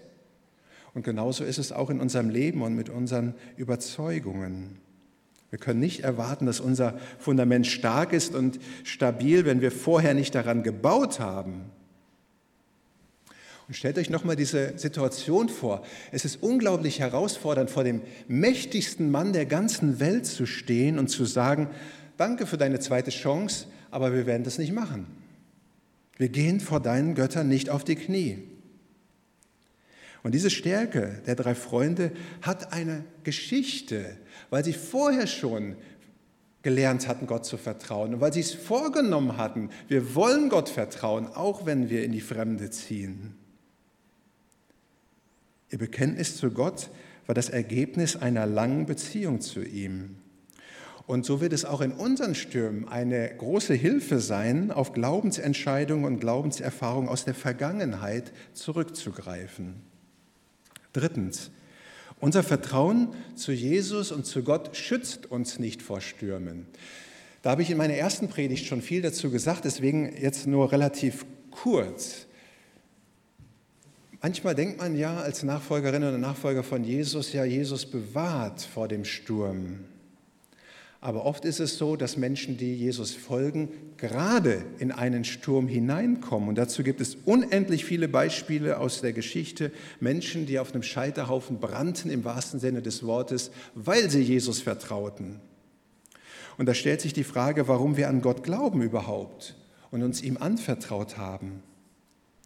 Und 0.93 1.03
genauso 1.03 1.43
ist 1.43 1.57
es 1.57 1.71
auch 1.71 1.89
in 1.89 1.99
unserem 1.99 2.29
Leben 2.29 2.61
und 2.61 2.75
mit 2.75 2.89
unseren 2.89 3.33
Überzeugungen. 3.57 4.77
Wir 5.49 5.59
können 5.59 5.79
nicht 5.79 6.01
erwarten, 6.01 6.45
dass 6.45 6.59
unser 6.59 6.97
Fundament 7.19 7.67
stark 7.67 8.13
ist 8.13 8.35
und 8.35 8.59
stabil, 8.83 9.45
wenn 9.45 9.61
wir 9.61 9.71
vorher 9.71 10.13
nicht 10.13 10.35
daran 10.35 10.63
gebaut 10.63 11.19
haben. 11.19 11.65
Und 13.67 13.75
stellt 13.75 13.97
euch 13.97 14.11
nochmal 14.11 14.35
diese 14.35 14.77
Situation 14.77 15.49
vor. 15.49 15.83
Es 16.11 16.23
ist 16.23 16.43
unglaublich 16.43 16.99
herausfordernd, 16.99 17.71
vor 17.71 17.83
dem 17.83 18.01
mächtigsten 18.27 19.09
Mann 19.09 19.33
der 19.33 19.45
ganzen 19.45 19.99
Welt 19.99 20.27
zu 20.27 20.45
stehen 20.45 20.99
und 20.99 21.07
zu 21.07 21.25
sagen, 21.25 21.69
danke 22.17 22.45
für 22.45 22.57
deine 22.57 22.79
zweite 22.79 23.09
Chance, 23.09 23.65
aber 23.89 24.13
wir 24.13 24.27
werden 24.27 24.43
das 24.43 24.59
nicht 24.59 24.71
machen. 24.71 25.07
Wir 26.17 26.29
gehen 26.29 26.59
vor 26.59 26.79
deinen 26.79 27.15
Göttern 27.15 27.47
nicht 27.47 27.69
auf 27.69 27.83
die 27.83 27.95
Knie. 27.95 28.43
Und 30.21 30.33
diese 30.33 30.49
Stärke 30.49 31.21
der 31.25 31.35
drei 31.35 31.55
Freunde 31.55 32.11
hat 32.41 32.71
eine 32.71 33.03
Geschichte, 33.23 34.17
weil 34.49 34.63
sie 34.63 34.73
vorher 34.73 35.27
schon 35.27 35.75
gelernt 36.61 37.07
hatten, 37.07 37.27
Gott 37.27 37.45
zu 37.45 37.57
vertrauen 37.57 38.15
und 38.15 38.21
weil 38.21 38.33
sie 38.33 38.39
es 38.39 38.53
vorgenommen 38.53 39.37
hatten, 39.37 39.69
wir 39.87 40.15
wollen 40.15 40.49
Gott 40.49 40.69
vertrauen, 40.69 41.27
auch 41.27 41.67
wenn 41.67 41.91
wir 41.91 42.03
in 42.03 42.11
die 42.11 42.21
Fremde 42.21 42.71
ziehen. 42.71 43.35
Ihr 45.69 45.79
Bekenntnis 45.79 46.37
zu 46.37 46.51
Gott 46.51 46.89
war 47.25 47.35
das 47.35 47.49
Ergebnis 47.49 48.15
einer 48.15 48.45
langen 48.45 48.85
Beziehung 48.85 49.41
zu 49.41 49.63
ihm. 49.63 50.17
Und 51.07 51.25
so 51.25 51.39
wird 51.39 51.53
es 51.53 51.65
auch 51.65 51.81
in 51.81 51.91
unseren 51.91 52.33
Stürmen 52.33 52.87
eine 52.87 53.29
große 53.35 53.73
Hilfe 53.73 54.19
sein, 54.19 54.71
auf 54.71 54.93
Glaubensentscheidungen 54.93 56.05
und 56.05 56.19
Glaubenserfahrungen 56.19 57.09
aus 57.09 57.25
der 57.25 57.35
Vergangenheit 57.35 58.31
zurückzugreifen. 58.53 59.75
Drittens, 60.93 61.51
unser 62.19 62.41
Vertrauen 62.43 63.09
zu 63.35 63.51
Jesus 63.51 64.11
und 64.11 64.25
zu 64.25 64.43
Gott 64.43 64.75
schützt 64.75 65.29
uns 65.29 65.59
nicht 65.59 65.81
vor 65.81 66.01
Stürmen. 66.01 66.65
Da 67.43 67.51
habe 67.51 67.61
ich 67.61 67.69
in 67.69 67.77
meiner 67.77 67.93
ersten 67.93 68.27
Predigt 68.27 68.65
schon 68.65 68.81
viel 68.81 69.03
dazu 69.03 69.29
gesagt, 69.29 69.65
deswegen 69.65 70.15
jetzt 70.19 70.47
nur 70.47 70.71
relativ 70.71 71.25
kurz. 71.51 72.25
Manchmal 74.25 74.55
denkt 74.55 74.79
man 74.79 74.97
ja 74.97 75.17
als 75.17 75.43
Nachfolgerin 75.43 76.01
oder 76.01 76.17
Nachfolger 76.17 76.63
von 76.63 76.83
Jesus, 76.83 77.31
ja, 77.31 77.45
Jesus 77.45 77.85
bewahrt 77.85 78.59
vor 78.59 78.87
dem 78.87 79.05
Sturm. 79.05 79.81
Aber 80.99 81.25
oft 81.25 81.45
ist 81.45 81.59
es 81.59 81.77
so, 81.77 81.95
dass 81.95 82.17
Menschen, 82.17 82.57
die 82.57 82.73
Jesus 82.73 83.13
folgen, 83.13 83.69
gerade 83.97 84.65
in 84.79 84.91
einen 84.91 85.25
Sturm 85.25 85.67
hineinkommen. 85.67 86.49
Und 86.49 86.55
dazu 86.55 86.81
gibt 86.81 87.01
es 87.01 87.17
unendlich 87.23 87.85
viele 87.85 88.07
Beispiele 88.07 88.79
aus 88.79 88.99
der 88.99 89.13
Geschichte. 89.13 89.71
Menschen, 89.99 90.47
die 90.47 90.57
auf 90.57 90.73
einem 90.73 90.81
Scheiterhaufen 90.81 91.59
brannten 91.59 92.09
im 92.09 92.23
wahrsten 92.23 92.59
Sinne 92.59 92.81
des 92.81 93.03
Wortes, 93.03 93.51
weil 93.75 94.09
sie 94.09 94.23
Jesus 94.23 94.59
vertrauten. 94.59 95.39
Und 96.57 96.65
da 96.65 96.73
stellt 96.73 97.01
sich 97.01 97.13
die 97.13 97.23
Frage, 97.23 97.67
warum 97.67 97.95
wir 97.95 98.09
an 98.09 98.23
Gott 98.23 98.41
glauben 98.41 98.81
überhaupt 98.81 99.55
und 99.91 100.01
uns 100.01 100.23
ihm 100.23 100.37
anvertraut 100.37 101.19
haben. 101.19 101.61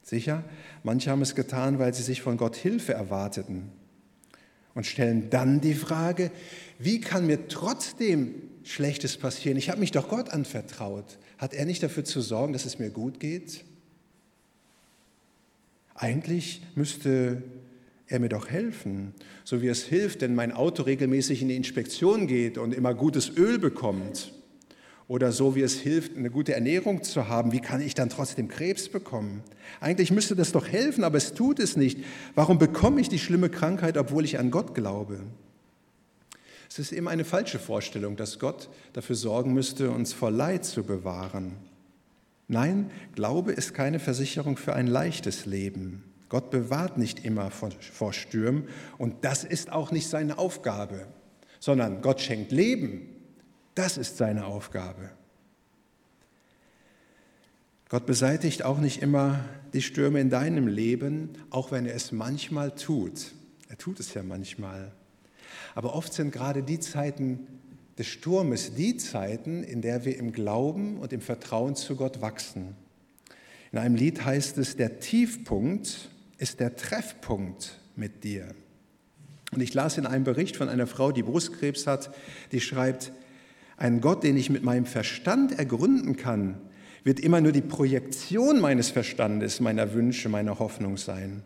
Sicher, 0.04 0.44
manche 0.84 1.12
haben 1.12 1.22
es 1.22 1.36
getan, 1.36 1.80
weil 1.80 1.94
sie 1.94 2.04
sich 2.04 2.22
von 2.22 2.38
Gott 2.38 2.56
Hilfe 2.56 2.94
erwarteten 2.94 3.72
und 4.74 4.86
stellen 4.86 5.30
dann 5.30 5.62
die 5.62 5.74
Frage, 5.74 6.32
wie 6.78 7.00
kann 7.00 7.28
mir 7.28 7.48
trotzdem 7.48 8.36
Schlechtes 8.64 9.18
passieren? 9.18 9.58
Ich 9.58 9.70
habe 9.70 9.80
mich 9.80 9.92
doch 9.92 10.10
Gott 10.10 10.30
anvertraut. 10.30 11.18
Hat 11.38 11.54
er 11.54 11.66
nicht 11.66 11.84
dafür 11.84 12.06
zu 12.06 12.22
sorgen, 12.22 12.54
dass 12.54 12.66
es 12.66 12.80
mir 12.80 12.90
gut 12.90 13.20
geht? 13.20 13.66
Eigentlich 15.96 16.62
müsste 16.76 17.44
er 18.08 18.20
mir 18.20 18.30
doch 18.30 18.50
helfen, 18.50 19.14
so 19.44 19.62
wie 19.62 19.68
es 19.68 19.84
hilft, 19.84 20.22
wenn 20.22 20.34
mein 20.34 20.52
Auto 20.52 20.84
regelmäßig 20.84 21.42
in 21.42 21.50
die 21.50 21.56
Inspektion 21.56 22.26
geht 22.26 22.58
und 22.58 22.74
immer 22.74 22.94
gutes 22.94 23.30
Öl 23.36 23.60
bekommt 23.60 24.34
Oder 25.10 25.32
so 25.32 25.56
wie 25.56 25.64
es 25.64 25.80
hilft, 25.80 26.16
eine 26.16 26.30
gute 26.30 26.54
Ernährung 26.54 27.02
zu 27.02 27.28
haben, 27.28 27.52
wie 27.52 27.62
kann 27.62 27.82
ich 27.82 27.96
dann 27.96 28.10
trotzdem 28.10 28.48
Krebs 28.48 28.90
bekommen? 28.90 29.42
Eigentlich 29.82 30.12
müsste 30.12 30.36
das 30.36 30.52
doch 30.52 30.68
helfen, 30.68 31.04
aber 31.04 31.18
es 31.18 31.34
tut 31.34 31.58
es 31.60 31.76
nicht. 31.76 31.98
Warum 32.36 32.60
bekomme 32.60 33.02
ich 33.02 33.10
die 33.10 33.18
schlimme 33.18 33.50
Krankheit, 33.50 33.98
obwohl 33.98 34.24
ich 34.24 34.38
an 34.38 34.52
Gott 34.52 34.76
glaube? 34.76 35.22
Es 36.70 36.78
ist 36.78 36.92
eben 36.92 37.08
eine 37.08 37.26
falsche 37.26 37.58
Vorstellung, 37.58 38.18
dass 38.18 38.38
Gott 38.38 38.70
dafür 38.94 39.16
sorgen 39.16 39.52
müsste, 39.52 39.90
uns 39.90 40.14
vor 40.14 40.30
Leid 40.30 40.64
zu 40.64 40.84
bewahren. 40.84 41.54
Nein, 42.48 42.92
Glaube 43.16 43.52
ist 43.52 43.74
keine 43.74 43.98
Versicherung 43.98 44.58
für 44.58 44.74
ein 44.76 44.86
leichtes 44.86 45.48
Leben. 45.48 46.04
Gott 46.30 46.52
bewahrt 46.52 47.00
nicht 47.00 47.26
immer 47.26 47.50
vor, 47.50 48.14
Stürmen 48.14 48.68
und 49.00 49.26
das 49.26 49.44
ist 49.44 49.72
auch 49.72 49.90
nicht 49.90 50.08
seine 50.08 50.38
Aufgabe, 50.38 51.08
sondern 51.60 52.04
Gott 52.04 52.22
schenkt 52.22 52.52
Leben 52.52 53.19
das 53.80 53.98
ist 53.98 54.18
seine 54.18 54.46
Aufgabe. 54.46 55.10
Gott 57.88 58.06
beseitigt 58.06 58.66
auch 58.66 58.78
nicht 58.78 59.02
immer 59.02 59.46
die 59.72 59.82
Stürme 59.82 60.20
in 60.20 60.30
deinem 60.30 60.68
Leben, 60.68 61.30
auch 61.50 61.72
wenn 61.72 61.86
er 61.86 61.96
es 61.96 62.12
manchmal 62.12 62.76
tut. 62.76 63.32
Er 63.70 63.78
tut 63.78 64.02
es 64.02 64.14
ja 64.14 64.22
manchmal. 64.22 64.92
Aber 65.76 65.96
oft 65.96 66.14
sind 66.14 66.34
gerade 66.34 66.62
die 66.62 66.82
Zeiten 66.82 67.48
des 67.98 68.08
Sturmes 68.08 68.76
die 68.76 68.98
Zeiten, 68.98 69.64
in 69.64 69.82
der 69.82 70.04
wir 70.04 70.18
im 70.18 70.34
Glauben 70.34 70.98
und 70.98 71.14
im 71.14 71.22
Vertrauen 71.22 71.78
zu 71.78 71.96
Gott 71.96 72.20
wachsen. 72.20 72.76
In 73.72 73.80
einem 73.80 73.96
Lied 73.96 74.26
heißt 74.26 74.58
es, 74.58 74.76
der 74.76 75.00
Tiefpunkt 75.00 76.10
ist 76.38 76.60
der 76.60 76.76
Treffpunkt 76.76 77.80
mit 77.96 78.26
dir. 78.26 78.54
Und 79.52 79.62
ich 79.62 79.74
las 79.74 79.98
in 79.98 80.06
einem 80.06 80.26
Bericht 80.26 80.58
von 80.58 80.68
einer 80.68 80.86
Frau, 80.86 81.14
die 81.14 81.24
Brustkrebs 81.24 81.88
hat, 81.88 82.14
die 82.52 82.60
schreibt, 82.60 83.14
ein 83.80 84.02
Gott, 84.02 84.24
den 84.24 84.36
ich 84.38 84.50
mit 84.50 84.64
meinem 84.64 84.86
Verstand 84.86 85.58
ergründen 85.58 86.18
kann, 86.18 86.58
wird 87.06 87.22
immer 87.22 87.40
nur 87.40 87.54
die 87.54 87.62
Projektion 87.62 88.60
meines 88.60 88.90
Verstandes, 88.90 89.62
meiner 89.62 89.94
Wünsche, 89.94 90.28
meiner 90.28 90.60
Hoffnung 90.60 90.98
sein. 90.98 91.44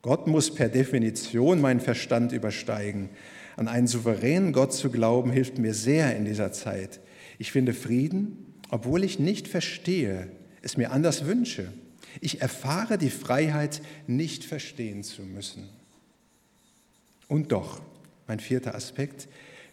Gott 0.00 0.28
muss 0.28 0.54
per 0.54 0.68
Definition 0.68 1.60
meinen 1.60 1.80
Verstand 1.80 2.30
übersteigen. 2.30 3.08
An 3.56 3.66
einen 3.66 3.88
souveränen 3.88 4.52
Gott 4.52 4.72
zu 4.72 4.90
glauben, 4.90 5.32
hilft 5.32 5.58
mir 5.58 5.74
sehr 5.74 6.16
in 6.16 6.24
dieser 6.24 6.52
Zeit. 6.52 7.00
Ich 7.38 7.50
finde 7.50 7.74
Frieden, 7.74 8.54
obwohl 8.70 9.02
ich 9.02 9.18
nicht 9.18 9.48
verstehe, 9.48 10.28
es 10.62 10.76
mir 10.76 10.92
anders 10.92 11.26
wünsche. 11.26 11.72
Ich 12.20 12.40
erfahre 12.40 12.96
die 12.96 13.10
Freiheit, 13.10 13.82
nicht 14.06 14.44
verstehen 14.44 15.02
zu 15.02 15.22
müssen. 15.22 15.68
Und 17.26 17.50
doch, 17.50 17.80
mein 18.28 18.38
vierter 18.38 18.76
Aspekt, 18.76 19.26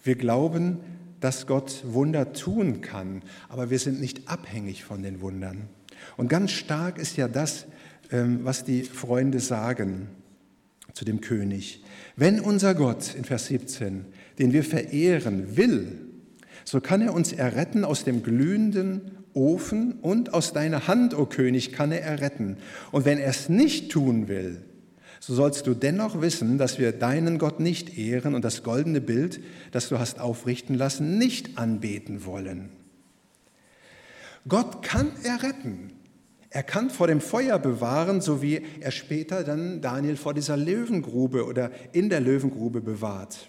wir 0.04 0.16
glauben, 0.16 0.80
dass 1.24 1.48
Gott 1.48 1.84
Wunder 1.86 2.34
tun 2.34 2.82
kann, 2.82 3.22
aber 3.48 3.70
wir 3.70 3.80
sind 3.80 4.02
nicht 4.02 4.28
abhängig 4.28 4.84
von 4.84 5.04
den 5.04 5.22
Wundern. 5.22 5.70
Und 6.18 6.28
ganz 6.28 6.52
stark 6.52 6.98
ist 6.98 7.16
ja 7.16 7.30
das, 7.30 7.66
ähm, 8.12 8.42
was 8.44 8.66
die 8.66 8.84
Freunde 8.84 9.40
sagen 9.40 10.10
zu 10.94 11.06
dem 11.06 11.22
König. 11.22 11.82
Wenn 12.18 12.42
unser 12.42 12.76
Gott, 12.76 13.16
in 13.16 13.24
Vers 13.24 13.46
17, 13.46 14.06
den 14.38 14.52
wir 14.52 14.66
verehren, 14.66 15.56
will, 15.56 15.98
so 16.66 16.82
kann 16.82 17.02
er 17.02 17.14
uns 17.14 17.32
erretten 17.32 17.86
aus 17.86 18.04
dem 18.04 18.22
glühenden 18.22 19.12
Ofen 19.34 19.94
und 20.02 20.34
aus 20.34 20.52
deiner 20.52 20.88
Hand, 20.88 21.14
o 21.14 21.22
oh 21.22 21.26
König, 21.26 21.72
kann 21.72 21.94
er 21.94 22.02
erretten. 22.02 22.58
Und 22.92 23.06
wenn 23.06 23.18
er 23.18 23.30
es 23.30 23.48
nicht 23.48 23.92
tun 23.92 24.28
will, 24.28 24.62
so 25.26 25.36
sollst 25.36 25.68
du 25.68 25.74
dennoch 25.74 26.20
wissen, 26.20 26.58
dass 26.58 26.80
wir 26.80 26.92
deinen 26.92 27.38
Gott 27.38 27.62
nicht 27.62 27.98
ehren 27.98 28.36
und 28.36 28.44
das 28.44 28.62
goldene 28.62 29.00
Bild, 29.00 29.40
das 29.72 29.88
du 29.88 29.98
hast 29.98 30.20
aufrichten 30.20 30.76
lassen, 30.76 31.18
nicht 31.18 31.58
anbeten 31.58 32.26
wollen. 32.26 32.72
Gott 34.50 34.84
kann 34.84 35.14
erretten. 35.24 35.94
Er 36.50 36.64
kann 36.64 36.90
vor 36.90 37.08
dem 37.08 37.22
Feuer 37.22 37.58
bewahren, 37.58 38.20
so 38.20 38.42
wie 38.42 38.64
er 38.82 38.92
später 38.92 39.46
dann 39.46 39.80
Daniel 39.80 40.18
vor 40.18 40.34
dieser 40.34 40.58
Löwengrube 40.58 41.46
oder 41.46 41.72
in 41.94 42.10
der 42.10 42.20
Löwengrube 42.20 42.82
bewahrt. 42.82 43.48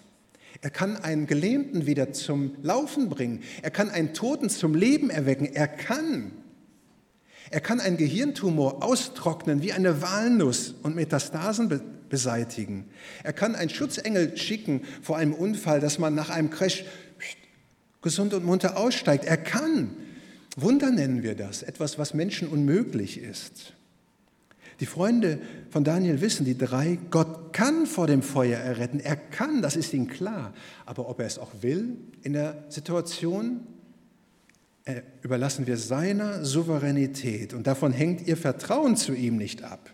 Er 0.61 0.69
kann 0.69 0.95
einen 0.95 1.27
Gelähmten 1.27 1.85
wieder 1.85 2.13
zum 2.13 2.55
Laufen 2.61 3.09
bringen. 3.09 3.41
Er 3.61 3.69
kann 3.71 3.89
einen 3.89 4.13
Toten 4.13 4.49
zum 4.49 4.75
Leben 4.75 5.09
erwecken. 5.09 5.45
Er 5.53 5.67
kann 5.67 6.31
er 7.55 7.61
kann 7.61 7.79
einen 7.79 7.95
Gehirntumor 7.95 8.83
austrocknen 8.83 9.63
wie 9.63 9.71
eine 9.71 10.01
Walnuss 10.01 10.75
und 10.83 10.93
Metastasen 10.93 11.69
be 11.69 11.81
beseitigen. 12.09 12.83
Er 13.23 13.31
kann 13.31 13.55
einen 13.55 13.69
Schutzengel 13.69 14.35
schicken 14.35 14.81
vor 15.01 15.15
einem 15.15 15.33
Unfall, 15.33 15.79
dass 15.79 15.97
man 15.97 16.13
nach 16.15 16.29
einem 16.29 16.49
Crash 16.49 16.83
gesund 18.01 18.33
und 18.33 18.43
munter 18.43 18.75
aussteigt. 18.75 19.23
Er 19.23 19.37
kann. 19.37 19.95
Wunder 20.57 20.91
nennen 20.91 21.23
wir 21.23 21.33
das, 21.33 21.63
etwas, 21.63 21.97
was 21.97 22.13
Menschen 22.13 22.49
unmöglich 22.49 23.21
ist. 23.21 23.71
Die 24.81 24.85
Freunde 24.85 25.39
von 25.69 25.85
Daniel 25.85 26.19
wissen, 26.19 26.43
die 26.43 26.57
drei, 26.57 26.99
Gott 27.09 27.53
kann 27.53 27.85
vor 27.85 28.07
dem 28.07 28.21
Feuer 28.21 28.59
erretten. 28.59 28.99
Er 28.99 29.15
kann, 29.15 29.61
das 29.61 29.77
ist 29.77 29.93
ihnen 29.93 30.07
klar. 30.07 30.53
Aber 30.85 31.07
ob 31.07 31.21
er 31.21 31.25
es 31.25 31.39
auch 31.39 31.51
will 31.61 31.95
in 32.21 32.33
der 32.33 32.65
Situation, 32.67 33.61
überlassen 35.23 35.65
wir 35.65 35.77
seiner 35.77 36.45
Souveränität 36.45 37.53
und 37.53 37.65
davon 37.65 37.91
hängt 37.91 38.27
ihr 38.27 38.37
Vertrauen 38.37 38.95
zu 38.95 39.13
ihm 39.13 39.37
nicht 39.37 39.63
ab. 39.63 39.91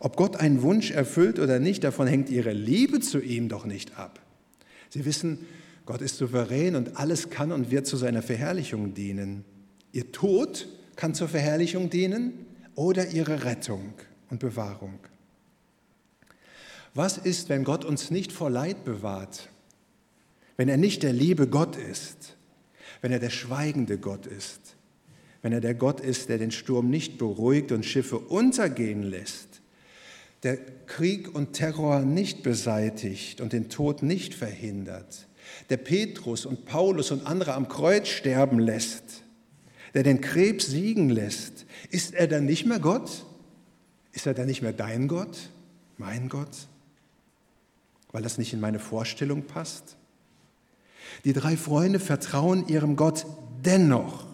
Ob 0.00 0.16
Gott 0.16 0.36
einen 0.36 0.62
Wunsch 0.62 0.90
erfüllt 0.90 1.38
oder 1.38 1.60
nicht, 1.60 1.84
davon 1.84 2.06
hängt 2.06 2.30
ihre 2.30 2.52
Liebe 2.52 3.00
zu 3.00 3.20
ihm 3.20 3.48
doch 3.48 3.66
nicht 3.66 3.98
ab. 3.98 4.20
Sie 4.88 5.04
wissen, 5.04 5.46
Gott 5.86 6.00
ist 6.02 6.16
souverän 6.16 6.74
und 6.74 6.96
alles 6.96 7.30
kann 7.30 7.52
und 7.52 7.70
wird 7.70 7.86
zu 7.86 7.96
seiner 7.96 8.22
Verherrlichung 8.22 8.94
dienen. 8.94 9.44
Ihr 9.92 10.10
Tod 10.10 10.68
kann 10.96 11.14
zur 11.14 11.28
Verherrlichung 11.28 11.90
dienen 11.90 12.32
oder 12.74 13.08
ihre 13.10 13.44
Rettung 13.44 13.92
und 14.30 14.40
Bewahrung. 14.40 14.98
Was 16.94 17.18
ist, 17.18 17.48
wenn 17.48 17.64
Gott 17.64 17.84
uns 17.84 18.10
nicht 18.10 18.32
vor 18.32 18.50
Leid 18.50 18.84
bewahrt? 18.84 19.48
Wenn 20.56 20.68
er 20.68 20.76
nicht 20.76 21.02
der 21.02 21.12
liebe 21.12 21.46
Gott 21.46 21.76
ist? 21.76 22.36
Wenn 23.00 23.12
er 23.12 23.18
der 23.18 23.30
schweigende 23.30 23.98
Gott 23.98 24.26
ist, 24.26 24.76
wenn 25.42 25.52
er 25.52 25.60
der 25.60 25.74
Gott 25.74 26.00
ist, 26.00 26.28
der 26.28 26.38
den 26.38 26.50
Sturm 26.50 26.90
nicht 26.90 27.18
beruhigt 27.18 27.72
und 27.72 27.86
Schiffe 27.86 28.18
untergehen 28.18 29.02
lässt, 29.02 29.62
der 30.42 30.56
Krieg 30.86 31.34
und 31.34 31.52
Terror 31.52 32.00
nicht 32.00 32.42
beseitigt 32.42 33.40
und 33.40 33.52
den 33.52 33.68
Tod 33.68 34.02
nicht 34.02 34.34
verhindert, 34.34 35.26
der 35.68 35.76
Petrus 35.78 36.46
und 36.46 36.64
Paulus 36.64 37.10
und 37.10 37.26
andere 37.26 37.54
am 37.54 37.68
Kreuz 37.68 38.08
sterben 38.08 38.58
lässt, 38.58 39.22
der 39.94 40.02
den 40.02 40.20
Krebs 40.20 40.66
siegen 40.66 41.10
lässt, 41.10 41.66
ist 41.90 42.14
er 42.14 42.28
dann 42.28 42.46
nicht 42.46 42.66
mehr 42.66 42.78
Gott? 42.78 43.26
Ist 44.12 44.26
er 44.26 44.34
dann 44.34 44.46
nicht 44.46 44.62
mehr 44.62 44.72
dein 44.72 45.08
Gott, 45.08 45.50
mein 45.98 46.28
Gott? 46.28 46.68
Weil 48.12 48.22
das 48.22 48.38
nicht 48.38 48.52
in 48.52 48.60
meine 48.60 48.78
Vorstellung 48.78 49.44
passt? 49.44 49.96
Die 51.24 51.32
drei 51.32 51.56
Freunde 51.56 51.98
vertrauen 51.98 52.66
ihrem 52.68 52.96
Gott 52.96 53.26
dennoch, 53.64 54.26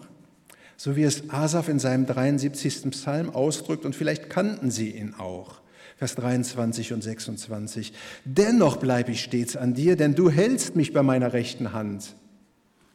so 0.77 0.95
wie 0.95 1.03
es 1.03 1.29
Asaf 1.29 1.69
in 1.69 1.79
seinem 1.79 2.05
73. 2.05 2.91
Psalm 2.91 3.29
ausdrückt, 3.29 3.85
und 3.85 3.95
vielleicht 3.95 4.29
kannten 4.29 4.71
sie 4.71 4.91
ihn 4.91 5.13
auch. 5.15 5.61
Vers 5.97 6.13
23 6.15 6.93
und 6.93 7.01
26. 7.01 7.91
Dennoch 8.23 8.77
bleibe 8.77 9.11
ich 9.11 9.23
stets 9.23 9.55
an 9.55 9.73
dir, 9.73 9.95
denn 9.95 10.13
du 10.13 10.29
hältst 10.29 10.75
mich 10.75 10.93
bei 10.93 11.01
meiner 11.01 11.33
rechten 11.33 11.73
Hand. 11.73 12.15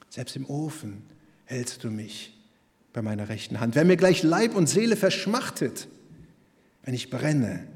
Selbst 0.09 0.37
im 0.37 0.49
Ofen 0.49 1.03
hältst 1.45 1.83
du 1.83 1.91
mich 1.91 2.39
bei 2.93 3.03
meiner 3.03 3.29
rechten 3.29 3.59
Hand. 3.59 3.75
Wenn 3.75 3.89
mir 3.89 3.97
gleich 3.97 4.23
Leib 4.23 4.55
und 4.55 4.69
Seele 4.69 4.97
verschmachtet, 4.97 5.89
wenn 6.85 6.95
ich 6.95 7.11
brenne, 7.11 7.67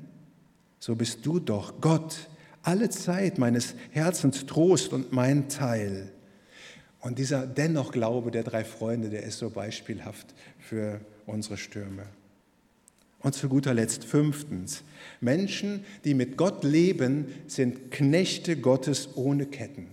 so 0.78 0.94
bist 0.94 1.26
du 1.26 1.40
doch 1.40 1.80
Gott, 1.80 2.28
alle 2.66 2.90
Zeit 2.90 3.38
meines 3.38 3.74
Herzens 3.90 4.44
Trost 4.46 4.92
und 4.92 5.12
mein 5.12 5.48
Teil. 5.48 6.10
Und 7.00 7.18
dieser 7.18 7.46
dennoch 7.46 7.92
Glaube 7.92 8.32
der 8.32 8.42
drei 8.42 8.64
Freunde, 8.64 9.08
der 9.08 9.22
ist 9.22 9.38
so 9.38 9.50
beispielhaft 9.50 10.34
für 10.58 11.00
unsere 11.26 11.56
Stürme. 11.56 12.02
Und 13.20 13.34
zu 13.34 13.48
guter 13.48 13.72
Letzt 13.72 14.04
fünftens, 14.04 14.82
Menschen, 15.20 15.84
die 16.04 16.14
mit 16.14 16.36
Gott 16.36 16.64
leben, 16.64 17.26
sind 17.46 17.90
Knechte 17.92 18.56
Gottes 18.56 19.10
ohne 19.16 19.46
Ketten. 19.46 19.86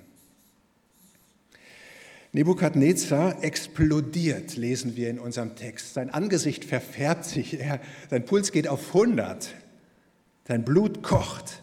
Nebukadnezar 2.31 3.43
explodiert, 3.43 4.55
lesen 4.57 4.95
wir 4.95 5.11
in 5.11 5.19
unserem 5.19 5.55
Text. 5.55 5.93
Sein 5.93 6.09
Angesicht 6.09 6.65
verfärbt 6.65 7.25
sich, 7.25 7.59
er, 7.59 7.79
sein 8.09 8.25
Puls 8.25 8.51
geht 8.51 8.67
auf 8.67 8.87
100, 8.87 9.53
sein 10.47 10.65
Blut 10.65 11.03
kocht. 11.03 11.62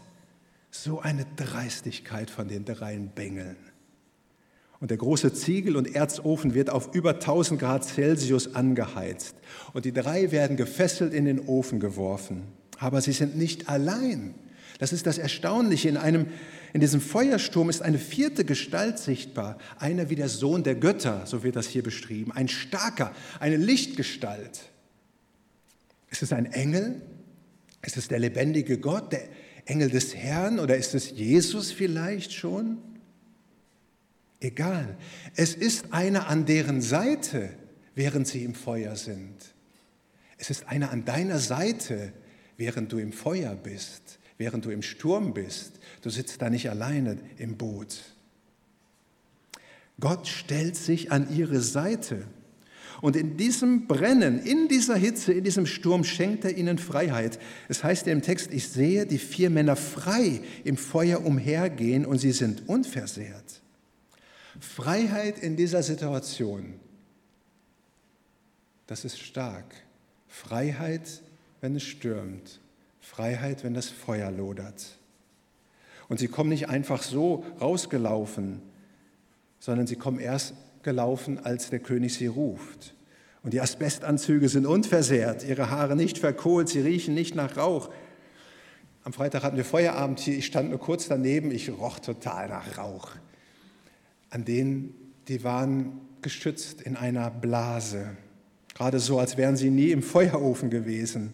So 0.71 1.01
eine 1.01 1.25
Dreistigkeit 1.35 2.29
von 2.29 2.47
den 2.47 2.65
dreien 2.65 3.09
Bengeln. 3.09 3.57
Und 4.79 4.89
der 4.89 4.97
große 4.97 5.33
Ziegel- 5.33 5.75
und 5.75 5.93
Erzofen 5.93 6.55
wird 6.55 6.71
auf 6.71 6.95
über 6.95 7.15
1000 7.15 7.59
Grad 7.59 7.85
Celsius 7.85 8.55
angeheizt. 8.55 9.35
Und 9.73 9.85
die 9.85 9.91
drei 9.91 10.31
werden 10.31 10.57
gefesselt 10.57 11.13
in 11.13 11.25
den 11.25 11.39
Ofen 11.39 11.79
geworfen. 11.79 12.43
Aber 12.79 12.99
sie 13.01 13.11
sind 13.11 13.37
nicht 13.37 13.69
allein. 13.69 14.33
Das 14.79 14.91
ist 14.91 15.05
das 15.05 15.19
Erstaunliche. 15.19 15.89
In 15.89 15.97
einem, 15.97 16.25
In 16.73 16.81
diesem 16.81 17.01
Feuersturm 17.01 17.69
ist 17.69 17.83
eine 17.83 17.99
vierte 17.99 18.45
Gestalt 18.45 18.97
sichtbar, 18.97 19.57
einer 19.77 20.09
wie 20.09 20.15
der 20.15 20.29
Sohn 20.29 20.63
der 20.63 20.75
Götter, 20.75 21.27
so 21.27 21.43
wird 21.43 21.57
das 21.57 21.67
hier 21.67 21.83
beschrieben, 21.83 22.31
ein 22.31 22.47
starker, 22.47 23.13
eine 23.39 23.57
Lichtgestalt. 23.57 24.61
Ist 26.09 26.23
es 26.23 26.33
ein 26.33 26.45
Engel? 26.45 27.01
Ist 27.83 27.97
es 27.97 28.07
der 28.07 28.19
lebendige 28.19 28.79
Gott, 28.79 29.11
der 29.11 29.21
Engel 29.65 29.89
des 29.89 30.15
Herrn 30.15 30.59
oder 30.59 30.77
ist 30.77 30.95
es 30.95 31.11
Jesus 31.11 31.71
vielleicht 31.71 32.33
schon? 32.33 32.77
Egal. 34.39 34.97
Es 35.35 35.53
ist 35.53 35.93
einer 35.93 36.27
an 36.27 36.45
deren 36.45 36.81
Seite, 36.81 37.49
während 37.93 38.27
sie 38.27 38.43
im 38.43 38.55
Feuer 38.55 38.95
sind. 38.95 39.35
Es 40.37 40.49
ist 40.49 40.67
einer 40.67 40.89
an 40.89 41.05
deiner 41.05 41.37
Seite, 41.37 42.11
während 42.57 42.91
du 42.91 42.97
im 42.97 43.13
Feuer 43.13 43.55
bist, 43.55 44.19
während 44.37 44.65
du 44.65 44.71
im 44.71 44.81
Sturm 44.81 45.33
bist. 45.33 45.79
Du 46.01 46.09
sitzt 46.09 46.41
da 46.41 46.49
nicht 46.49 46.69
alleine 46.69 47.17
im 47.37 47.57
Boot. 47.57 48.01
Gott 49.99 50.27
stellt 50.27 50.75
sich 50.75 51.11
an 51.11 51.33
ihre 51.35 51.61
Seite. 51.61 52.25
Und 53.01 53.15
in 53.15 53.35
diesem 53.35 53.87
Brennen, 53.87 54.39
in 54.39 54.67
dieser 54.67 54.95
Hitze, 54.95 55.33
in 55.33 55.43
diesem 55.43 55.65
Sturm 55.65 56.03
schenkt 56.03 56.45
er 56.45 56.55
ihnen 56.55 56.77
Freiheit. 56.77 57.39
Es 57.67 57.83
heißt 57.83 58.07
im 58.07 58.21
Text, 58.21 58.53
ich 58.53 58.69
sehe 58.69 59.07
die 59.07 59.17
vier 59.17 59.49
Männer 59.49 59.75
frei 59.75 60.41
im 60.63 60.77
Feuer 60.77 61.25
umhergehen 61.25 62.05
und 62.05 62.19
sie 62.19 62.31
sind 62.31 62.69
unversehrt. 62.69 63.61
Freiheit 64.59 65.39
in 65.39 65.55
dieser 65.55 65.81
Situation, 65.81 66.75
das 68.85 69.03
ist 69.03 69.19
stark. 69.19 69.73
Freiheit, 70.27 71.21
wenn 71.59 71.75
es 71.75 71.83
stürmt. 71.83 72.59
Freiheit, 72.99 73.63
wenn 73.63 73.73
das 73.73 73.89
Feuer 73.89 74.29
lodert. 74.29 74.97
Und 76.07 76.19
sie 76.19 76.27
kommen 76.27 76.49
nicht 76.49 76.69
einfach 76.69 77.01
so 77.01 77.45
rausgelaufen, 77.59 78.61
sondern 79.59 79.87
sie 79.87 79.95
kommen 79.95 80.19
erst 80.19 80.53
gelaufen, 80.83 81.39
als 81.43 81.69
der 81.69 81.79
König 81.79 82.13
sie 82.13 82.27
ruft. 82.27 82.95
Und 83.43 83.53
die 83.53 83.61
Asbestanzüge 83.61 84.49
sind 84.49 84.65
unversehrt, 84.65 85.43
ihre 85.43 85.69
Haare 85.71 85.95
nicht 85.95 86.17
verkohlt, 86.19 86.69
sie 86.69 86.81
riechen 86.81 87.13
nicht 87.13 87.35
nach 87.35 87.57
Rauch. 87.57 87.89
Am 89.03 89.13
Freitag 89.13 89.43
hatten 89.43 89.57
wir 89.57 89.65
Feierabend 89.65 90.19
hier, 90.19 90.37
ich 90.37 90.45
stand 90.45 90.69
nur 90.69 90.79
kurz 90.79 91.07
daneben, 91.07 91.49
ich 91.49 91.71
roch 91.71 91.99
total 91.99 92.49
nach 92.49 92.77
Rauch. 92.77 93.11
An 94.29 94.45
denen, 94.45 94.93
die 95.27 95.43
waren 95.43 96.01
geschützt 96.21 96.81
in 96.81 96.95
einer 96.95 97.31
Blase, 97.31 98.15
gerade 98.75 98.99
so, 98.99 99.17
als 99.17 99.37
wären 99.37 99.57
sie 99.57 99.71
nie 99.71 99.89
im 99.89 100.03
Feuerofen 100.03 100.69
gewesen. 100.69 101.33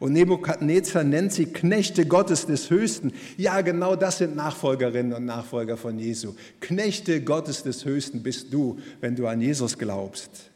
Und 0.00 0.12
Nebukadnezar 0.12 1.02
nennt 1.02 1.32
sie 1.32 1.46
Knechte 1.46 2.06
Gottes 2.06 2.46
des 2.46 2.70
Höchsten. 2.70 3.12
Ja, 3.36 3.60
genau 3.62 3.96
das 3.96 4.18
sind 4.18 4.36
Nachfolgerinnen 4.36 5.12
und 5.12 5.24
Nachfolger 5.24 5.76
von 5.76 5.98
Jesu. 5.98 6.34
Knechte 6.60 7.22
Gottes 7.22 7.64
des 7.64 7.84
Höchsten 7.84 8.22
bist 8.22 8.52
du, 8.52 8.78
wenn 9.00 9.16
du 9.16 9.26
an 9.26 9.40
Jesus 9.40 9.76
glaubst. 9.76 10.50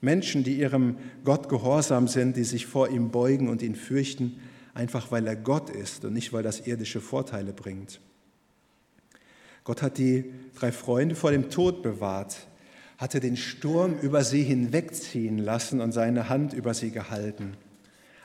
Menschen, 0.00 0.44
die 0.44 0.58
ihrem 0.58 0.96
Gott 1.24 1.48
gehorsam 1.48 2.06
sind, 2.06 2.36
die 2.36 2.44
sich 2.44 2.66
vor 2.66 2.88
ihm 2.88 3.10
beugen 3.10 3.48
und 3.48 3.62
ihn 3.62 3.74
fürchten, 3.74 4.36
einfach 4.72 5.10
weil 5.10 5.26
er 5.26 5.36
Gott 5.36 5.70
ist 5.70 6.04
und 6.04 6.12
nicht 6.12 6.32
weil 6.32 6.42
das 6.42 6.66
irdische 6.66 7.00
Vorteile 7.00 7.52
bringt. 7.52 8.00
Gott 9.64 9.82
hat 9.82 9.98
die 9.98 10.32
drei 10.54 10.70
Freunde 10.70 11.16
vor 11.16 11.32
dem 11.32 11.50
Tod 11.50 11.82
bewahrt, 11.82 12.46
hatte 12.98 13.18
den 13.18 13.36
Sturm 13.36 13.96
über 14.00 14.22
sie 14.22 14.44
hinwegziehen 14.44 15.38
lassen 15.38 15.80
und 15.80 15.90
seine 15.90 16.28
Hand 16.28 16.52
über 16.52 16.72
sie 16.72 16.92
gehalten. 16.92 17.56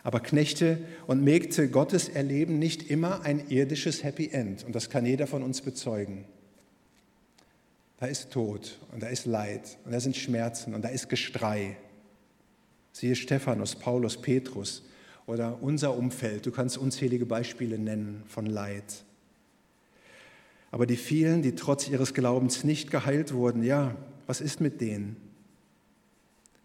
Aber 0.03 0.19
Knechte 0.19 0.79
und 1.05 1.23
Mägde 1.23 1.69
Gottes 1.69 2.09
erleben 2.09 2.57
nicht 2.57 2.89
immer 2.89 3.21
ein 3.21 3.49
irdisches 3.49 4.03
Happy 4.03 4.29
End. 4.29 4.63
Und 4.63 4.75
das 4.75 4.89
kann 4.89 5.05
jeder 5.05 5.27
von 5.27 5.43
uns 5.43 5.61
bezeugen. 5.61 6.25
Da 7.97 8.07
ist 8.07 8.31
Tod 8.31 8.79
und 8.91 9.03
da 9.03 9.07
ist 9.07 9.27
Leid 9.27 9.77
und 9.85 9.91
da 9.91 9.99
sind 9.99 10.17
Schmerzen 10.17 10.73
und 10.73 10.81
da 10.81 10.89
ist 10.89 11.07
Gestrei. 11.07 11.77
Siehe 12.93 13.15
Stephanus, 13.15 13.75
Paulus, 13.75 14.19
Petrus 14.19 14.83
oder 15.27 15.61
unser 15.61 15.95
Umfeld. 15.95 16.47
Du 16.47 16.51
kannst 16.51 16.79
unzählige 16.79 17.27
Beispiele 17.27 17.77
nennen 17.77 18.23
von 18.27 18.47
Leid. 18.47 19.03
Aber 20.71 20.87
die 20.87 20.97
vielen, 20.97 21.43
die 21.43 21.53
trotz 21.53 21.89
ihres 21.89 22.15
Glaubens 22.15 22.63
nicht 22.63 22.89
geheilt 22.89 23.33
wurden, 23.33 23.61
ja, 23.61 23.95
was 24.25 24.41
ist 24.41 24.61
mit 24.61 24.81
denen? 24.81 25.15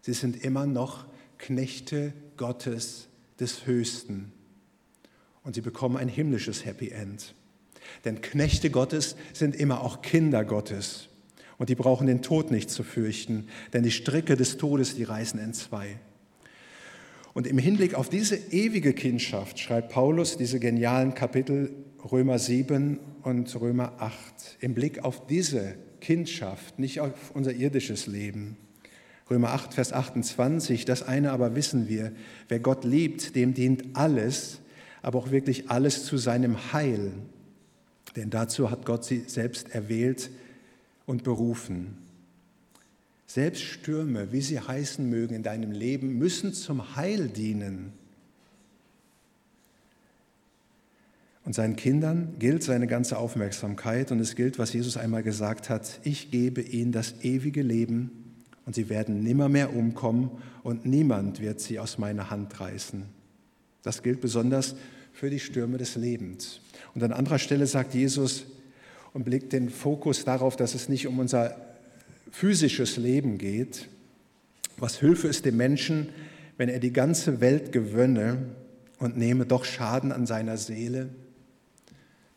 Sie 0.01 0.13
sind 0.13 0.43
immer 0.43 0.65
noch 0.65 1.05
Knechte 1.37 2.13
Gottes 2.35 3.07
des 3.39 3.65
Höchsten. 3.65 4.31
Und 5.43 5.55
sie 5.55 5.61
bekommen 5.61 5.97
ein 5.97 6.09
himmlisches 6.09 6.65
Happy 6.65 6.89
End. 6.89 7.33
Denn 8.05 8.21
Knechte 8.21 8.69
Gottes 8.69 9.15
sind 9.33 9.55
immer 9.55 9.81
auch 9.81 10.01
Kinder 10.01 10.43
Gottes. 10.43 11.09
Und 11.57 11.69
die 11.69 11.75
brauchen 11.75 12.07
den 12.07 12.21
Tod 12.21 12.51
nicht 12.51 12.69
zu 12.69 12.83
fürchten, 12.83 13.47
denn 13.73 13.83
die 13.83 13.91
Stricke 13.91 14.35
des 14.35 14.57
Todes, 14.57 14.95
die 14.95 15.03
reißen 15.03 15.39
in 15.39 15.53
zwei. 15.53 15.99
Und 17.33 17.47
im 17.47 17.57
Hinblick 17.57 17.93
auf 17.93 18.09
diese 18.09 18.35
ewige 18.35 18.93
Kindschaft 18.93 19.59
schreibt 19.59 19.89
Paulus 19.91 20.37
diese 20.37 20.59
genialen 20.59 21.13
Kapitel 21.13 21.71
Römer 22.11 22.39
7 22.39 22.99
und 23.23 23.59
Römer 23.59 23.93
8. 23.99 24.57
Im 24.59 24.73
Blick 24.73 25.03
auf 25.03 25.27
diese 25.27 25.75
Kindschaft, 25.99 26.79
nicht 26.79 26.99
auf 26.99 27.31
unser 27.33 27.53
irdisches 27.53 28.07
Leben. 28.07 28.57
Römer 29.29 29.49
8, 29.51 29.73
Vers 29.73 29.91
28, 29.91 30.85
das 30.85 31.03
eine 31.03 31.31
aber 31.31 31.55
wissen 31.55 31.89
wir, 31.89 32.13
wer 32.47 32.59
Gott 32.59 32.85
liebt, 32.85 33.35
dem 33.35 33.53
dient 33.53 33.83
alles, 33.93 34.59
aber 35.01 35.19
auch 35.19 35.31
wirklich 35.31 35.69
alles 35.69 36.05
zu 36.05 36.17
seinem 36.17 36.71
Heil. 36.71 37.11
Denn 38.15 38.29
dazu 38.29 38.71
hat 38.71 38.85
Gott 38.85 39.03
sie 39.03 39.23
selbst 39.27 39.75
erwählt 39.75 40.29
und 41.05 41.23
berufen. 41.23 41.97
Selbst 43.25 43.63
Stürme, 43.63 44.31
wie 44.31 44.41
sie 44.41 44.59
heißen 44.59 45.07
mögen 45.07 45.35
in 45.35 45.43
deinem 45.43 45.71
Leben, 45.71 46.17
müssen 46.17 46.53
zum 46.53 46.95
Heil 46.95 47.27
dienen. 47.27 47.91
Und 51.43 51.53
seinen 51.53 51.75
Kindern 51.75 52.35
gilt 52.39 52.63
seine 52.63 52.87
ganze 52.87 53.17
Aufmerksamkeit 53.17 54.11
und 54.11 54.19
es 54.19 54.35
gilt, 54.35 54.57
was 54.57 54.71
Jesus 54.71 54.95
einmal 54.95 55.23
gesagt 55.23 55.69
hat, 55.69 55.99
ich 56.03 56.31
gebe 56.31 56.61
ihnen 56.61 56.93
das 56.93 57.21
ewige 57.23 57.61
Leben 57.61 58.26
und 58.67 58.75
sie 58.75 58.89
werden 58.89 59.23
nimmermehr 59.23 59.73
umkommen 59.73 60.29
und 60.61 60.85
niemand 60.85 61.39
wird 61.39 61.61
sie 61.61 61.79
aus 61.79 61.97
meiner 61.97 62.29
Hand 62.29 62.59
reißen. 62.59 63.05
Das 63.81 64.03
gilt 64.03 64.19
besonders 64.19 64.75
für 65.13 65.29
die 65.29 65.39
Stürme 65.39 65.77
des 65.77 65.95
Lebens. 65.95 66.59
Und 66.93 67.01
an 67.01 67.13
anderer 67.13 67.39
Stelle 67.39 67.65
sagt 67.65 67.93
Jesus 67.93 68.45
und 69.13 69.23
blickt 69.23 69.53
den 69.53 69.69
Fokus 69.69 70.25
darauf, 70.25 70.57
dass 70.57 70.75
es 70.75 70.89
nicht 70.89 71.07
um 71.07 71.17
unser 71.17 71.55
physisches 72.29 72.97
Leben 72.97 73.37
geht. 73.37 73.87
Was 74.75 74.99
Hilfe 74.99 75.29
ist 75.29 75.45
dem 75.45 75.55
Menschen, 75.55 76.09
wenn 76.57 76.67
er 76.67 76.79
die 76.79 76.91
ganze 76.91 77.39
Welt 77.39 77.71
gewönne 77.71 78.49
und 78.99 79.15
nehme 79.17 79.45
doch 79.45 79.63
Schaden 79.63 80.11
an 80.11 80.25
seiner 80.25 80.57
Seele? 80.57 81.07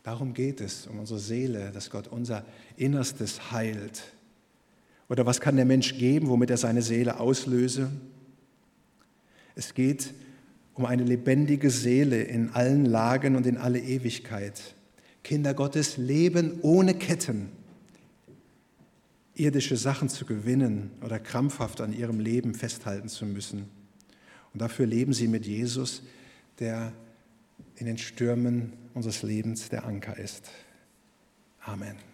Darum 0.03 0.33
geht 0.33 0.61
es, 0.61 0.87
um 0.87 0.97
unsere 0.99 1.19
Seele, 1.19 1.71
dass 1.73 1.89
Gott 1.89 2.07
unser 2.07 2.45
Innerstes 2.77 3.51
heilt, 3.51 4.13
oder 5.11 5.25
was 5.25 5.41
kann 5.41 5.57
der 5.57 5.65
Mensch 5.65 5.97
geben, 5.97 6.29
womit 6.29 6.51
er 6.51 6.57
seine 6.57 6.81
Seele 6.81 7.19
auslöse? 7.19 7.91
Es 9.55 9.73
geht 9.73 10.13
um 10.73 10.85
eine 10.85 11.03
lebendige 11.03 11.69
Seele 11.69 12.23
in 12.23 12.51
allen 12.51 12.85
Lagen 12.85 13.35
und 13.35 13.45
in 13.45 13.57
alle 13.57 13.79
Ewigkeit. 13.79 14.73
Kinder 15.21 15.53
Gottes 15.53 15.97
leben 15.97 16.59
ohne 16.61 16.93
Ketten, 16.93 17.49
irdische 19.35 19.75
Sachen 19.75 20.07
zu 20.07 20.23
gewinnen 20.23 20.91
oder 21.03 21.19
krampfhaft 21.19 21.81
an 21.81 21.91
ihrem 21.91 22.21
Leben 22.21 22.55
festhalten 22.55 23.09
zu 23.09 23.25
müssen. 23.25 23.65
Und 24.53 24.61
dafür 24.61 24.85
leben 24.85 25.11
sie 25.11 25.27
mit 25.27 25.45
Jesus, 25.45 26.03
der 26.59 26.93
in 27.75 27.85
den 27.85 27.97
Stürmen 27.97 28.71
unseres 28.93 29.23
Lebens 29.23 29.67
der 29.67 29.83
Anker 29.83 30.17
ist. 30.17 30.49
Amen. 31.59 32.10